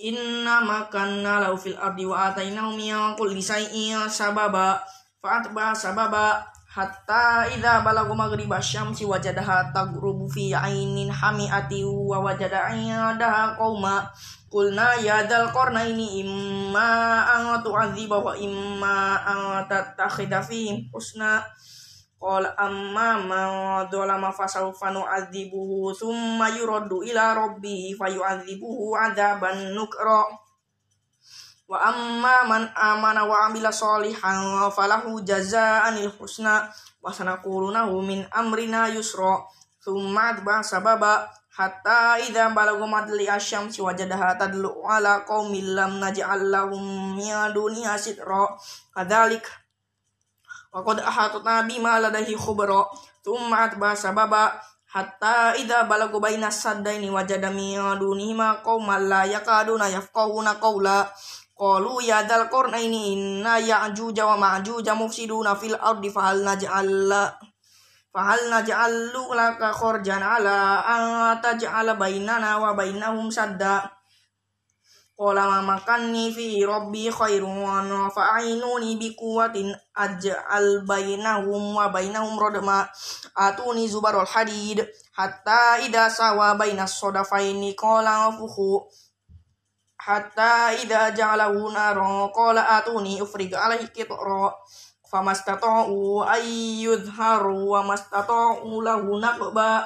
Inna 0.00 0.64
makanna 0.64 1.44
lahu 1.44 1.60
fil 1.60 1.76
ardi 1.76 2.08
wa 2.08 2.32
atainahu 2.32 2.72
min 2.76 2.96
kulli 3.20 3.40
shay'in 3.44 4.08
sababa. 4.08 4.80
Fa'atba 5.20 5.76
sababa. 5.76 6.40
Hatta 6.70 7.50
idza 7.50 7.82
balagu 7.82 8.14
maghriba 8.14 8.62
syamsi 8.62 9.02
wajadaha 9.02 9.74
taghrubu 9.74 10.30
fi 10.30 10.54
ainin 10.54 11.10
hami'ati 11.10 11.82
wa 11.82 12.22
wajada 12.22 12.70
'indaha 12.70 13.58
qauma 13.58 14.06
qulna 14.46 14.94
ya 15.02 15.26
dal 15.26 15.50
qarnaini 15.50 16.22
imma 16.22 17.26
an 17.26 17.58
tu'adziba 17.58 18.22
wa 18.22 18.38
imma 18.38 19.18
an 19.18 19.66
tattakhidha 19.66 20.38
fihim 20.46 20.86
husna 20.94 21.42
Qala 22.20 22.52
amma 22.52 23.16
man 23.16 23.48
dzalama 23.88 24.28
fasawfa 24.28 24.92
nu'adzibuhu 24.92 25.88
thumma 25.96 26.52
yuraddu 26.52 27.00
ila 27.00 27.32
rabbih 27.32 27.96
fayu'adzibuhu 27.96 28.92
'adzaban 28.92 29.72
nukra. 29.72 30.28
Wa 31.64 31.80
amma 31.88 32.44
man 32.44 32.68
amana 32.76 33.24
wa 33.24 33.48
'amila 33.48 33.72
sholihan 33.72 34.68
falahu 34.68 35.24
jazaa'anil 35.24 36.12
husna 36.20 36.68
wa 37.00 37.08
sanaqulu 37.08 37.72
min 38.04 38.20
amrina 38.36 38.92
yusra. 38.92 39.40
Thumma 39.80 40.36
atba 40.36 40.60
sababa 40.60 41.24
hatta 41.56 42.20
idza 42.20 42.52
balagha 42.52 42.84
madli 42.84 43.32
asyamsi 43.32 43.80
wajadaha 43.80 44.36
tadlu 44.36 44.84
ala 44.84 45.24
qaumin 45.24 45.72
lam 45.72 45.96
naj'al 45.96 46.52
lahum 46.52 47.16
min 47.16 47.32
duniya 47.56 47.96
sitra. 47.96 48.44
Kadzalika 48.92 49.56
wa 50.72 50.80
qad 50.86 50.98
ahatatna 51.02 51.66
bima 51.66 51.98
ladaihi 51.98 52.38
khubra. 52.38 52.86
Thumma 53.20 53.68
atba 53.68 53.92
sababa 53.92 54.56
hatta 54.90 55.54
idza 55.58 55.84
balagu 55.84 56.18
baina 56.18 56.50
saddaini 56.50 57.10
wajada 57.10 57.50
min 57.52 57.78
dunihima 57.98 58.64
qauman 58.64 59.06
la 59.06 59.28
yakaduna 59.28 59.90
yafqahuna 59.92 60.56
qawla. 60.56 61.10
Qalu 61.60 62.00
ya 62.08 62.24
dal 62.24 62.48
qarnaini 62.48 63.12
inna 63.12 63.60
ya'juj 63.60 64.16
wa 64.24 64.40
ma'juj 64.40 64.88
mufsiduna 64.96 65.52
fil 65.60 65.76
ardi 65.76 66.08
fahal 66.08 66.40
naj'al 66.40 67.12
fahal 68.10 68.42
naj'alu 68.50 69.28
laka 69.36 69.70
kharjan 69.70 70.24
ala 70.24 70.82
an 70.82 71.36
taj'ala 71.38 71.94
bainana 71.94 72.58
wa 72.58 72.74
bainahum 72.74 73.30
sadda 73.30 73.99
Qala 75.20 75.52
ma 75.52 75.76
makanni 75.76 76.32
fi 76.32 76.64
rabbi 76.64 77.12
khairun 77.12 78.08
fa'inuni 78.08 78.96
bi 78.96 79.12
quwwatin 79.12 79.68
aj'al 79.92 80.80
bainahum 80.88 81.76
wa 81.76 81.92
bainahum 81.92 82.40
radma. 82.40 82.88
Atuni 83.36 83.84
zubarul 83.84 84.24
hadid 84.24 84.80
hatta 85.12 85.76
idza 85.84 86.08
sawa 86.08 86.56
bainas 86.56 86.96
sadafaini 86.96 87.76
qala 87.76 88.32
fuhu 88.32 88.88
hatta 90.00 90.72
idza 90.80 91.12
ja'alahu 91.12 91.68
naran. 91.68 92.32
Qala 92.32 92.80
atuni 92.80 93.20
ufrig 93.20 93.52
alaihi 93.52 93.92
qitra. 93.92 94.56
Famastata'u 95.04 96.24
ayyudharu 96.24 97.68
wa 97.68 97.84
mastata'u 97.84 98.72
lahu 98.80 99.20
naqba. 99.20 99.84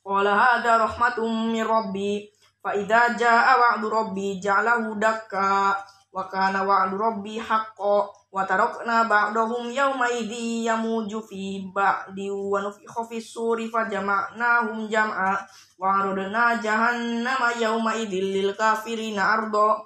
Qala 0.00 0.32
hadha 0.40 0.88
rahmatum 0.88 1.52
min 1.52 1.68
rabbi 1.68 2.32
fa 2.62 2.70
idza 2.78 3.18
jaa 3.18 3.58
wa'du 3.58 3.90
rabbi 3.90 4.38
ja'alahu 4.38 4.94
dakka 5.02 5.74
wa 6.14 6.22
kana 6.30 6.62
wa'du 6.62 6.94
rabbi 6.94 7.42
haqqan 7.42 8.06
wa 8.32 8.46
tarakna 8.48 9.04
ba'dahum 9.04 9.68
yawma 9.68 10.06
idhi 10.08 10.64
yamuju 10.64 11.20
fi 11.26 11.68
ba'di 11.74 12.30
wa 12.30 12.62
nufikha 12.62 13.02
fi 13.04 13.18
suri 13.20 13.66
fa 13.68 13.84
jama'nahum 13.90 14.86
jam'a 14.88 15.36
wa 15.76 16.00
aradna 16.00 16.56
jahannama 16.62 17.52
yawma 17.60 17.92
idhil 17.98 18.30
lil 18.30 18.50
kafirina 18.56 19.36
arda 19.36 19.82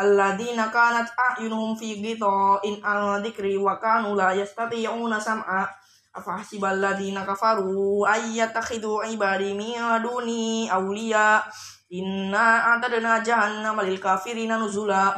alladhina 0.00 0.70
kanat 0.72 1.12
a'yunuhum 1.12 1.76
fi 1.76 2.00
ghita'in 2.00 2.80
an 2.80 3.20
dhikri 3.20 3.58
wa 3.60 3.76
kanu 3.76 4.16
la 4.16 4.32
yastati'una 4.32 5.20
sam'a 5.20 5.68
afahsibal 6.14 6.80
ladina 6.80 7.26
kafaru 7.28 8.06
ayyatakhidu 8.08 9.02
ibadi 9.12 9.52
min 9.52 9.76
duni 10.02 10.72
awliya 10.72 11.44
Inna 11.90 12.78
atadna 12.78 13.18
jahannam 13.18 13.82
lil 13.82 13.98
kafirina 13.98 14.54
nuzula. 14.54 15.10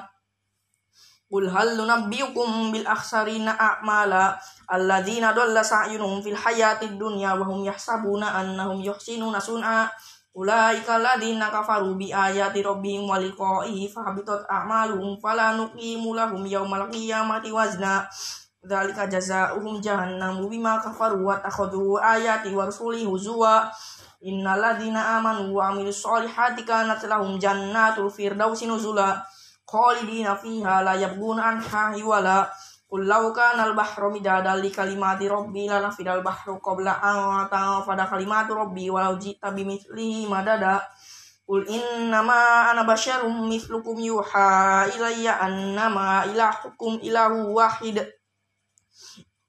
Qul 1.29 1.49
hal 1.49 1.77
nunabbiukum 1.77 2.73
bil 2.73 2.89
akhsarina 2.89 3.57
a'mala 3.57 4.37
alladzina 4.69 5.37
dhalla 5.37 5.61
sa'yunuhum 5.61 6.25
fil 6.25 6.37
hayatid 6.37 6.97
dunya 6.97 7.37
wa 7.37 7.45
hum 7.45 7.65
yahsabuna 7.65 8.41
annahum 8.41 8.81
yuhsinuna 8.81 9.37
sun'a. 9.37 9.89
Ulaika 10.33 10.97
alladzina 10.97 11.53
kafaru 11.53 11.93
bi 12.01 12.09
ayati 12.09 12.65
rabbihim 12.65 13.05
wa 13.05 13.21
liqa'ihi 13.21 13.93
fahabitat 13.93 14.49
a'maluhum 14.49 15.21
fala 15.21 15.53
nuqimu 15.57 16.17
lahum 16.17 16.41
yawmal 16.49 16.89
qiyamati 16.89 17.53
wazna. 17.53 18.09
Dzalika 18.65 19.13
jazaohum 19.13 19.85
jahannam 19.85 20.41
bima 20.49 20.81
kafaru 20.81 21.21
wa 21.21 21.37
takhadhu 21.37 22.01
ayati 22.01 22.49
wa 22.57 22.65
rusuli 22.65 23.05
huzwa 23.05 23.69
Innalladzina 24.23 25.19
amanu 25.19 25.51
wa 25.55 25.75
amilus 25.75 26.03
solihati 26.03 26.63
kanat 26.63 27.03
lahum 27.11 27.39
jannatul 27.43 28.11
firdausi 28.11 28.71
nuzula. 28.71 29.19
Khalidina 29.67 30.39
fiha 30.39 30.83
la 30.83 30.95
yabghuna 30.95 31.59
anha 31.59 31.95
hiwala 31.95 32.47
Qul 32.93 33.09
law 33.09 33.33
kana 33.33 33.73
al-bahru 33.73 34.13
midadan 34.13 34.61
li 34.61 34.69
kalimati 34.69 35.25
rabbi 35.25 35.65
la 35.65 35.81
nafidal 35.81 36.21
bahru 36.21 36.61
qabla 36.61 37.01
an 37.01 37.49
tanfada 37.49 38.05
kalimatu 38.05 38.53
rabbi 38.53 38.93
walau 38.93 39.17
ji'ta 39.17 39.49
bimithlihi 39.49 40.29
madada. 40.29 40.77
Qul 41.49 41.65
innama 41.73 42.69
ana 42.69 42.85
basyarum 42.85 43.49
mithlukum 43.49 43.97
yuha 43.97 44.85
ilayya 44.93 45.41
annama 45.41 46.29
ilahukum 46.29 47.01
ilahu 47.01 47.57
wahid 47.57 47.97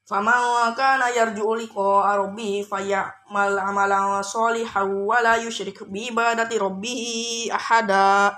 Faman 0.03 0.75
kana 0.75 1.07
yarju 1.15 1.55
liqa 1.55 2.19
rabbi 2.19 2.59
fayamal 2.59 3.55
amalan 3.55 4.19
sholihan 4.19 4.83
wa 5.07 5.23
la 5.23 5.39
yusyrik 5.39 5.79
bi 5.87 6.11
ibadati 6.11 6.59
rabbih 6.59 7.47
ahada 7.47 8.35